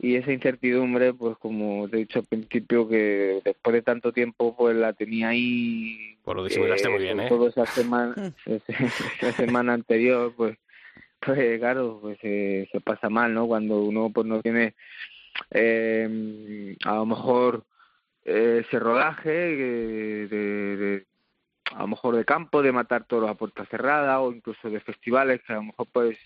[0.00, 4.54] y esa incertidumbre, pues como te he dicho al principio, que después de tanto tiempo,
[4.56, 6.16] pues la tenía ahí.
[6.22, 7.28] Pues lo disimulaste muy bien, ¿eh?
[7.28, 8.14] Todo esa semana,
[8.46, 10.56] esa semana anterior, pues,
[11.18, 13.48] pues claro, pues eh, se pasa mal, ¿no?
[13.48, 14.74] Cuando uno pues no tiene,
[15.50, 17.64] eh, a lo mejor
[18.24, 21.06] eh, ese rodaje de, de,
[21.74, 25.40] a lo mejor de campo, de matar toros a puerta cerrada o incluso de festivales
[25.44, 26.16] que a lo mejor pues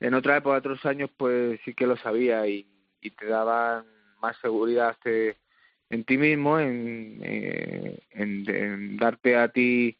[0.00, 2.66] en otra época, otros años, pues sí que lo sabía y,
[3.06, 3.84] y te daban
[4.20, 9.96] más seguridad en ti mismo, en, eh, en, darte a ti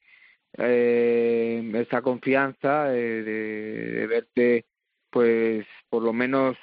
[0.59, 4.64] eh, esa confianza eh, de, verte,
[5.11, 6.57] pues por lo menos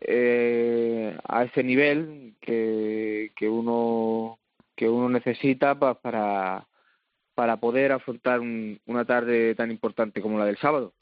[0.00, 4.38] eh, a ese nivel que, que uno
[4.74, 6.66] que uno necesita para
[7.34, 10.94] para poder afrontar una tarde tan importante como la del sábado.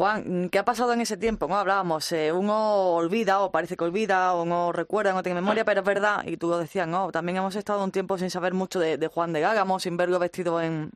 [0.00, 1.46] Juan, ¿qué ha pasado en ese tiempo?
[1.46, 1.56] ¿no?
[1.56, 5.80] Hablábamos, eh, uno olvida o parece que olvida o no recuerda, no tiene memoria, pero
[5.80, 7.12] es verdad, y tú lo decías, ¿no?
[7.12, 10.58] También hemos estado un tiempo sin saber mucho de, Juan de Gágamo, sin verlo vestido
[10.62, 10.90] en,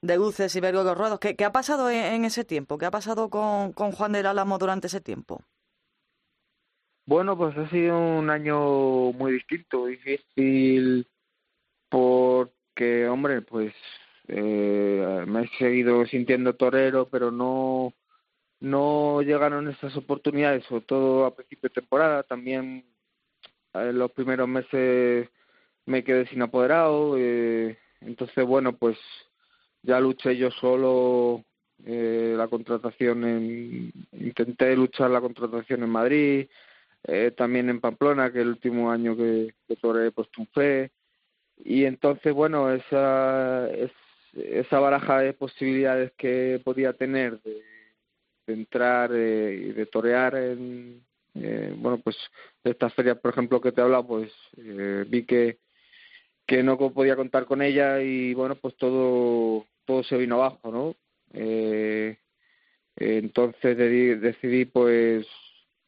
[0.00, 1.18] de luces y verlo los ruedos.
[1.18, 2.78] ¿Qué, ha pasado en, ese tiempo?
[2.78, 5.42] ¿Qué ha pasado con, con Juan del Álamo durante ese tiempo?
[7.04, 11.08] Bueno, pues ha sido un año muy distinto, difícil,
[11.88, 13.74] porque, hombre, pues
[14.28, 17.92] eh, me he seguido sintiendo torero, pero no
[18.60, 22.22] no llegaron esas oportunidades, sobre todo a principio de temporada.
[22.22, 22.84] También
[23.74, 25.28] en los primeros meses
[25.84, 27.16] me quedé sin apoderado.
[27.18, 28.96] Eh, entonces, bueno, pues
[29.82, 31.44] ya luché yo solo
[31.84, 33.92] eh, la contratación en.
[34.12, 36.48] Intenté luchar la contratación en Madrid,
[37.04, 39.78] eh, también en Pamplona, que el último año que, que
[40.38, 40.90] un fe.
[41.64, 43.90] Y entonces, bueno, esa, es,
[44.34, 47.75] esa baraja de posibilidades que podía tener de
[48.46, 52.16] de entrar eh, y de torear en, eh, bueno, pues
[52.64, 55.58] estas ferias, por ejemplo, que te he hablado, pues eh, vi que,
[56.46, 60.96] que no podía contar con ella y bueno, pues todo, todo se vino abajo, ¿no?
[62.98, 65.26] entonces decidí, pues,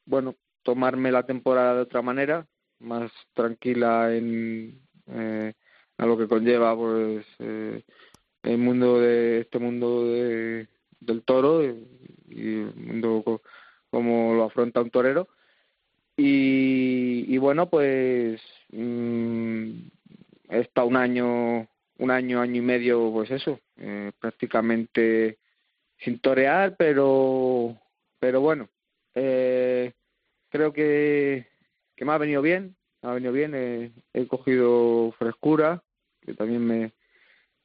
[0.04, 2.46] bueno, tomarme la temporada de otra manera,
[2.80, 4.82] más tranquila en
[5.96, 10.68] a lo que conlleva, pues, el mundo de este mundo de,
[11.00, 11.74] del toro y
[12.74, 13.42] mundo
[13.90, 15.28] como lo afronta un torero.
[16.16, 18.40] Y, bueno, pues
[18.72, 19.70] mm,
[20.50, 21.68] he estado un año,
[21.98, 25.38] un año, año y medio, pues eso, eh, prácticamente
[25.98, 27.76] sin torear, pero,
[28.18, 28.68] pero bueno,
[29.14, 29.92] eh,
[30.48, 31.46] creo que,
[31.94, 35.82] que me ha venido bien, me ha venido bien, he cogido frescura,
[36.20, 36.92] que también me,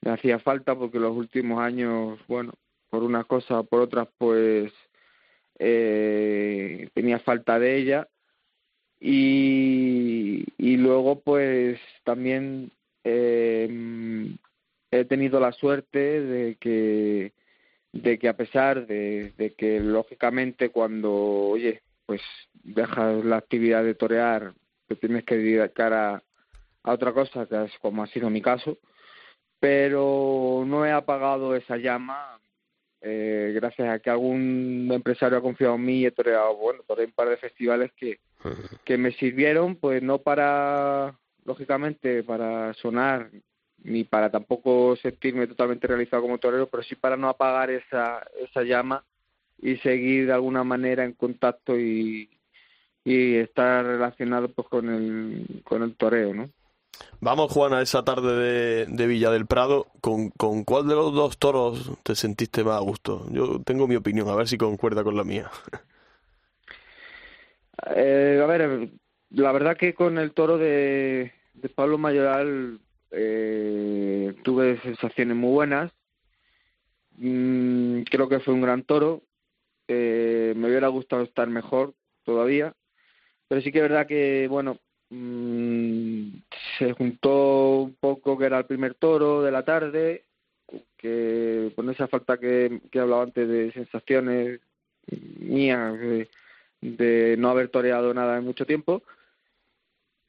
[0.02, 2.54] me hacía falta porque los últimos años, bueno,
[2.94, 4.72] por una cosa o por otras, pues
[5.58, 8.08] eh, tenía falta de ella.
[9.00, 10.46] Y,
[10.78, 12.72] luego, pues también
[13.04, 13.68] eh,
[14.92, 17.34] he tenido la suerte de que
[17.94, 22.22] de que a pesar de, de que lógicamente cuando oye pues
[22.64, 24.54] dejas la actividad de torear
[24.88, 26.24] te tienes que dedicar a,
[26.84, 28.80] a otra cosa que es como ha sido mi caso
[29.60, 32.40] pero no he apagado esa llama
[33.06, 37.06] eh, gracias a que algún empresario ha confiado en mí y he toreado, bueno, toreé
[37.06, 38.20] un par de festivales que,
[38.86, 43.30] que me sirvieron, pues no para, lógicamente, para sonar
[43.84, 48.64] ni para tampoco sentirme totalmente realizado como torero, pero sí para no apagar esa, esa
[48.64, 49.04] llama
[49.62, 52.30] y seguir de alguna manera en contacto y,
[53.04, 56.50] y estar relacionado pues con el, con el toreo, ¿no?
[57.20, 59.88] Vamos, Juan, a esa tarde de, Villa del Prado.
[60.02, 63.26] ¿Con, ¿Con cuál de los dos toros te sentiste más a gusto?
[63.32, 65.50] Yo tengo mi opinión, a ver si concuerda con la mía.
[67.96, 68.92] Eh, a ver,
[69.32, 72.80] la verdad que con el toro de, de Pablo Mayoral
[73.12, 75.92] eh, tuve sensaciones muy buenas.
[77.18, 79.22] Mm, creo que fue un gran toro.
[79.88, 82.74] Eh, me hubiera gustado estar mejor todavía.
[83.48, 84.80] Pero sí que es verdad que, bueno,
[85.16, 86.42] Mm,
[86.80, 90.24] se juntó un poco que era el primer toro de la tarde,
[90.98, 94.60] que con esa falta que, que hablaba antes de sensaciones
[95.40, 95.94] mías
[96.82, 99.04] de, no haber toreado nada en mucho tiempo.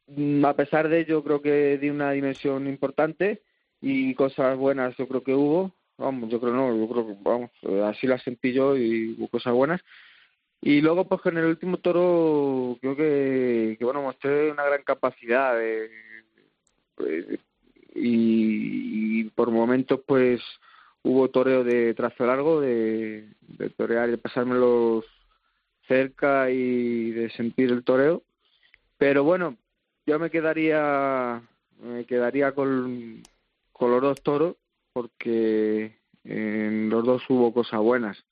[0.08, 3.40] Mm, a pesar de ello, creo que di una dimensión importante
[3.80, 5.72] y cosas buenas yo creo que hubo.
[5.96, 7.50] Vamos, yo creo no, yo creo que vamos,
[7.84, 9.80] así las sentí yo y hubo cosas buenas.
[10.66, 15.58] Y luego, pues en el último toro, creo que, que bueno, mostré una gran capacidad
[15.58, 15.90] de,
[16.94, 17.26] pues,
[17.94, 20.40] y, por momentos, pues
[21.02, 25.04] hubo toreo de trazo largo, de, de torear y de pasármelos
[25.86, 28.22] cerca y de sentir el toreo.
[28.96, 29.58] Pero bueno,
[30.06, 31.42] yo me quedaría,
[31.78, 33.22] me quedaría con,
[33.70, 34.56] con los dos toros
[34.94, 38.24] porque en los dos hubo cosas buenas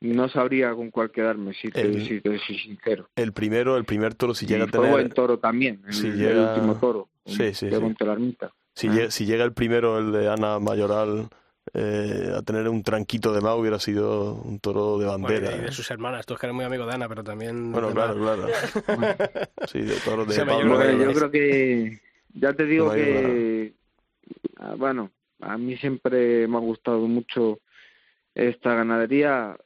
[0.00, 3.08] no sabría con cuál querarme, si te, el, si te soy sincero.
[3.16, 4.90] El primero, el primer toro, si llega a tener...
[4.90, 7.94] Buen toro también, el, si el último toro, sí, sí, sí.
[8.04, 8.52] la ermita.
[8.74, 8.92] Si, Ah.
[8.92, 11.28] llega, si llega el primero, el de Ana Mayoral,
[11.72, 15.56] eh, a tener un tranquito de más, hubiera sido un toro de Bueno, bandera.
[15.56, 15.72] y de ¿eh?
[15.72, 17.72] sus hermanas, tú es que eres muy amigo de Ana, pero también...
[17.72, 18.48] Bueno, de claro, claro.
[19.66, 22.00] Sí, de toros de Pablo Bueno, Bueno, yo es- creo que
[22.34, 23.72] ya te digo No que
[24.58, 27.60] ah, bueno a mí siempre me ha gustado mucho
[28.34, 29.56] esta ganadería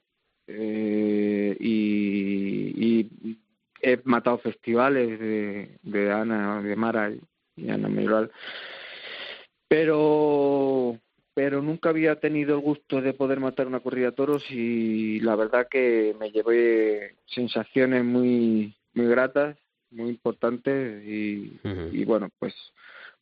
[0.53, 3.39] eh, y, y
[3.83, 7.21] he matado festivales de, de Ana de Mara y,
[7.57, 8.31] y Ana Mayoral
[9.69, 10.99] pero
[11.33, 15.37] pero nunca había tenido el gusto de poder matar una corrida de toros y la
[15.37, 19.57] verdad que me llevé sensaciones muy muy gratas
[19.91, 21.59] muy importantes y,
[21.93, 22.55] y bueno pues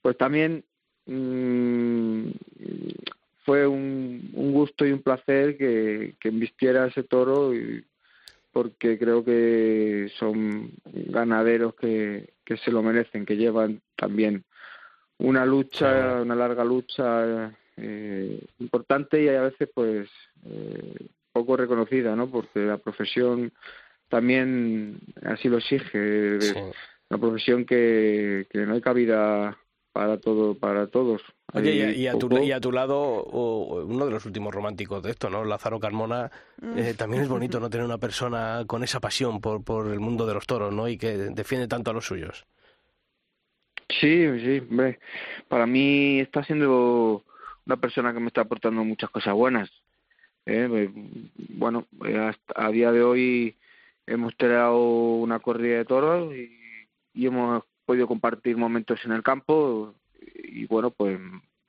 [0.00, 0.64] pues también
[1.06, 2.30] mm,
[3.48, 7.82] fue un, un gusto y un placer que, que embistiera ese toro y
[8.52, 14.44] porque creo que son ganaderos que, que se lo merecen que llevan también
[15.16, 20.10] una lucha una larga lucha eh, importante y a veces pues
[20.44, 23.50] eh, poco reconocida no porque la profesión
[24.10, 26.54] también así lo exige Sí.
[27.08, 29.56] una profesión que, que no hay cabida
[29.98, 31.20] para todo para todos
[31.54, 34.24] Oye, y a, Hay y a tu, y a tu lado, o- uno de los
[34.26, 35.44] últimos románticos de esto, ¿no?
[35.44, 36.30] Lázaro Carmona,
[36.76, 40.24] eh, también es bonito no tener una persona con esa pasión por, por el mundo
[40.24, 40.86] de los toros, ¿no?
[40.86, 42.46] Y que defiende tanto a los suyos.
[43.88, 45.00] Sí, sí, hombre.
[45.48, 47.24] Para mí está siendo
[47.66, 49.68] una persona que me está aportando muchas cosas buenas.
[50.46, 50.68] ¿eh?
[50.70, 50.90] Eh,
[51.48, 53.56] Bueno, eh, hasta a día de hoy
[54.06, 56.50] hemos tenido una corrida de toros y,
[57.14, 61.18] y hemos podido compartir momentos en el campo y bueno, pues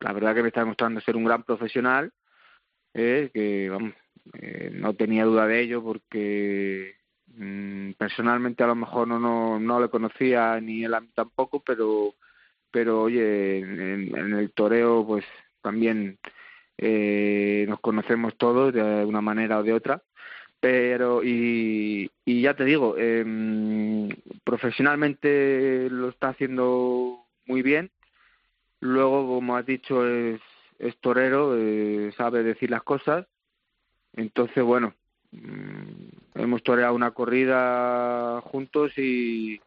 [0.01, 2.11] la verdad que me está demostrando ser un gran profesional,
[2.93, 3.31] ¿eh?
[3.33, 3.93] que vamos,
[4.33, 6.95] eh, no tenía duda de ello porque
[7.27, 11.61] mm, personalmente a lo mejor no, no, no le conocía ni él a mí tampoco,
[11.61, 12.15] pero
[12.69, 15.23] pero oye, en, en el toreo pues
[15.61, 16.19] también
[16.77, 20.03] eh, nos conocemos todos de una manera o de otra.
[20.59, 24.09] Pero, y, y ya te digo, em,
[24.43, 27.91] profesionalmente lo está haciendo muy bien.
[28.81, 30.41] Luego, como has dicho, es,
[30.79, 33.25] es torero, eh, sabe decir las cosas.
[34.13, 34.93] Entonces, bueno,
[35.31, 39.59] mm, hemos toreado una corrida juntos y,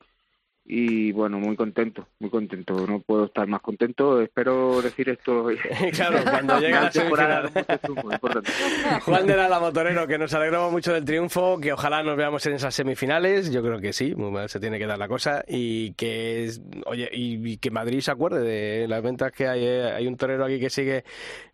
[0.65, 2.87] y bueno, muy contento, muy contento.
[2.87, 4.21] No puedo estar más contento.
[4.23, 5.49] Espero decir esto.
[5.93, 7.51] claro, cuando llegue la temporada.
[9.05, 12.55] Juan de la Motorero, que nos alegramos mucho del triunfo, que ojalá nos veamos en
[12.55, 15.93] esas semifinales, yo creo que sí, muy mal se tiene que dar la cosa, y
[15.95, 19.93] que, es- oye, y, y que Madrid se acuerde de las ventas que hay, ¿eh?
[19.93, 21.05] hay un torero aquí que sigue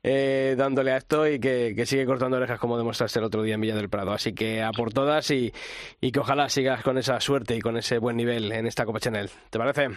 [0.03, 3.55] eh, dándole a esto y que, que sigue cortando orejas como demostraste el otro día
[3.55, 5.53] en Villa del Prado, así que a por todas y,
[6.01, 8.99] y que ojalá sigas con esa suerte y con ese buen nivel en esta Copa
[9.09, 9.89] Chanel, ¿te parece?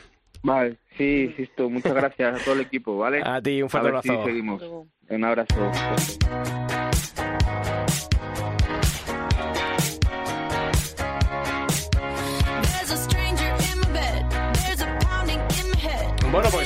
[0.41, 3.22] Vale, sí, insisto, muchas gracias a todo el equipo, ¿vale?
[3.26, 4.26] A ti, un fuerte a ver si abrazo.
[4.26, 4.64] seguimos.
[5.09, 6.71] Un abrazo.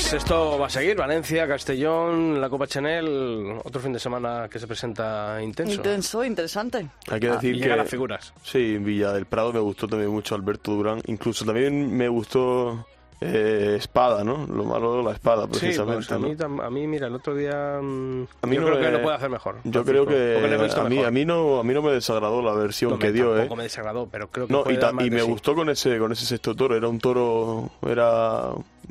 [0.08, 0.96] Pues esto va a seguir.
[0.96, 5.74] Valencia, Castellón, la Copa Chanel, otro fin de semana que se presenta intenso.
[5.74, 6.88] Intenso, interesante.
[7.10, 8.32] Hay que Ah, decir y que las figuras.
[8.44, 11.02] Sí, en Villa del Prado me gustó también mucho Alberto Durán.
[11.08, 12.86] Incluso también me gustó
[13.20, 14.46] eh, Espada, ¿no?
[14.46, 16.06] Lo malo de la espada, Sí, precisamente.
[16.06, 16.56] pues a, ¿no?
[16.56, 19.02] mí, a mí, mira, el otro día mm, A mí yo no creo que lo
[19.02, 19.56] puede hacer mejor.
[19.64, 20.38] Yo creo que
[20.78, 23.40] a mí, a mí no a mí no me desagradó la versión No, que dio,
[23.42, 23.50] ¿eh?
[23.58, 25.26] me desagradó, pero creo que No, y, ta- me sí.
[25.26, 26.76] gustó con ese con ese sexto toro.
[26.76, 28.50] Era un toro, era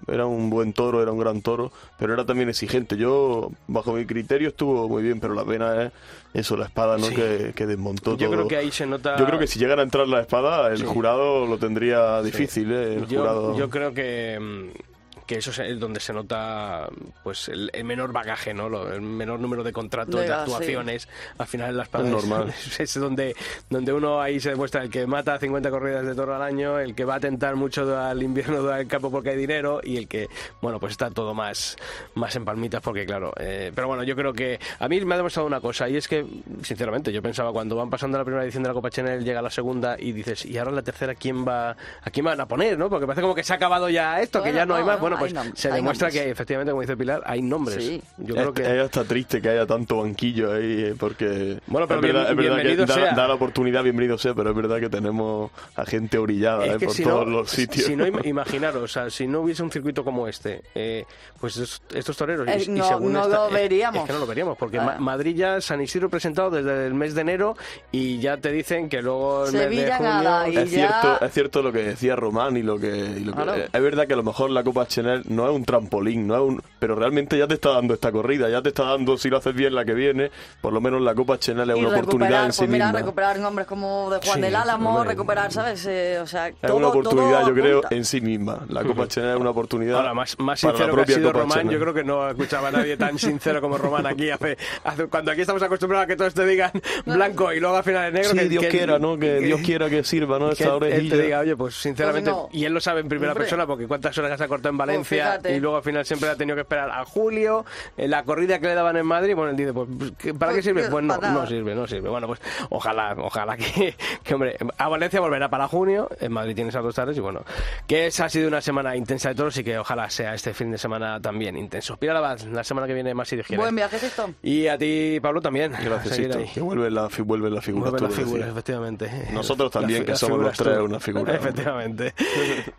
[0.08, 2.96] era un buen toro, era un gran toro, pero era también exigente.
[2.96, 5.92] Yo, bajo mi criterio, estuvo muy bien, pero la pena es
[6.34, 7.06] eso, la espada, ¿no?
[7.06, 7.14] Sí.
[7.14, 8.36] Que, que desmontó Yo todo.
[8.36, 9.16] creo que ahí se nota...
[9.16, 10.84] Yo creo que si llegara a entrar la espada, el Sí.
[10.84, 12.94] jurado lo tendría difícil, ¿eh?
[12.96, 13.56] El yo, jurado.
[13.56, 14.93] yo creo que, mm,
[15.26, 16.88] que eso es donde se nota
[17.22, 18.68] pues el, el menor bagaje, ¿no?
[18.68, 21.08] Lo- el menor número de contratos, de, actuaciones.
[21.38, 22.48] Al final en las espada Es normal.
[22.64, 23.34] Es, es donde,
[23.70, 26.94] donde uno ahí se demuestra el que mata 50 corridas de toro al año, el
[26.94, 30.28] que va a tentar mucho al invierno del campo porque hay dinero y el que,
[30.60, 31.76] bueno, pues está todo más,
[32.14, 33.32] más en palmitas porque, claro.
[33.38, 36.06] eh, pero bueno, yo creo que a mí me ha demostrado una cosa y es
[36.08, 36.24] que,
[36.62, 39.50] sinceramente, yo pensaba cuando van pasando la primera edición de la Copa Chanel, llega la
[39.50, 42.88] segunda y dices, ¿y ahora la tercera quién va, a quién van a poner, no?
[42.90, 44.86] Porque parece como que se ha acabado ya esto, que Bueno, ya no, hay no,
[44.86, 45.00] más.
[45.00, 46.24] no, bueno, pues se hay demuestra nombres.
[46.24, 47.84] que efectivamente, como dice Pilar, hay nombres.
[47.84, 48.02] Sí.
[48.18, 48.62] Yo creo Es- que...
[48.78, 52.52] es hasta triste que haya tanto banquillo ahí, eh, porque Bueno, pero es verdad, bien-
[52.52, 55.84] es verdad que da, da la oportunidad, bienvenido sea, pero es verdad que tenemos a
[55.84, 57.86] gente orillada Es eh, por si todos no, los sitios.
[57.86, 61.04] si no, im- imaginaros, o sea, si no hubiese un circuito como este, eh,
[61.40, 62.46] pues es- estos toreros...
[62.48, 64.00] y- Eh, y no- según no esta- lo es- veríamos.
[64.02, 64.84] Es que no lo veríamos, porque Ah.
[64.84, 67.56] Ma- Madrid ya, San Isidro presentado desde el mes de enero
[67.92, 70.12] y ya te dicen que luego el mes de Sevilla junio...
[70.12, 73.20] nada, y es ya- cierto, es cierto lo que decía Román y lo que, y
[73.24, 73.54] lo que- Claro.
[73.56, 76.26] eh, es verdad que a lo mejor la Copa Chanel Chanel no es un trampolín,
[76.26, 79.16] no es un, pero realmente ya te está dando esta corrida, ya te está dando,
[79.18, 80.30] si lo haces bien la que viene,
[80.60, 82.98] por lo menos la Copa Chanel es Y una oportunidad en sí pues mira, misma.
[83.00, 85.10] recuperar nombres como de Juan Sí, del Álamo, hombre.
[85.10, 85.84] recuperar, ¿sabes?
[85.86, 88.60] Eh, o sea, Es todo, una oportunidad, todo yo creo, en sí misma.
[88.68, 89.96] La Copa Chanel es una oportunidad.
[89.98, 91.72] Ahora, más, más para la sincero que ha propia sido Copa Román, Chanel.
[91.74, 95.30] yo creo que no escuchaba a nadie tan sincero como Román aquí hace, hace- cuando
[95.30, 96.70] aquí estamos acostumbrados a que todos te digan
[97.06, 98.30] blanco y luego al final es negro.
[98.30, 99.18] Sí, que, Dios que- quiera, ¿no?
[99.18, 100.48] Que Dios quiera que sirva, ¿no?
[100.50, 102.48] que Esa él- él te diga, oye, pues sinceramente, Pues no.
[102.52, 103.44] y él lo sabe en primera Hombre.
[103.44, 105.56] persona, porque cuántas horas se ha cortado en Valencia fíjate.
[105.56, 107.64] y luego al final siempre ha tenido que esperar a julio,
[107.96, 109.88] en la corrida que le daban en Madrid, bueno, él dice, pues,
[110.18, 110.80] ¿qué- ¿para qué Pues, sirve?
[110.82, 112.08] pues, Pues no, no sirve, no sirve.
[112.08, 112.40] Bueno, pues
[112.70, 116.94] ojalá, ojalá que, que, hombre, a Valencia volverá para junio, en Madrid tiene esas dos
[116.94, 117.42] tardes y bueno,
[117.86, 120.70] que esa ha sido una semana intensa de todos y que ojalá sea este fin
[120.70, 121.96] de semana también intenso.
[121.96, 123.36] Pira la, la semana que viene más si.
[123.56, 124.30] Buen viaje, Sixto.
[124.42, 125.72] Y a ti, Pablo, también.
[125.72, 126.16] Gracias,
[126.54, 127.90] que vuelve la, vuelve la figura.
[127.90, 128.48] Lo figuras, decías.
[128.50, 129.10] efectivamente.
[129.32, 131.34] Nosotros también, Las- que somos los tres una figura.
[131.44, 132.14] Efectivamente.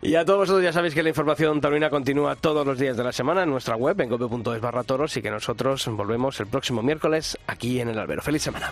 [0.02, 3.02] y a todos vosotros ya sabéis que la información taurina continúa todos los días de
[3.02, 6.80] la semana en nuestra web, en cope.es barra toros, y que nosotros volvemos el próximo
[6.80, 8.22] miércoles aquí en el Albero.
[8.22, 8.70] ¡Feliz semana!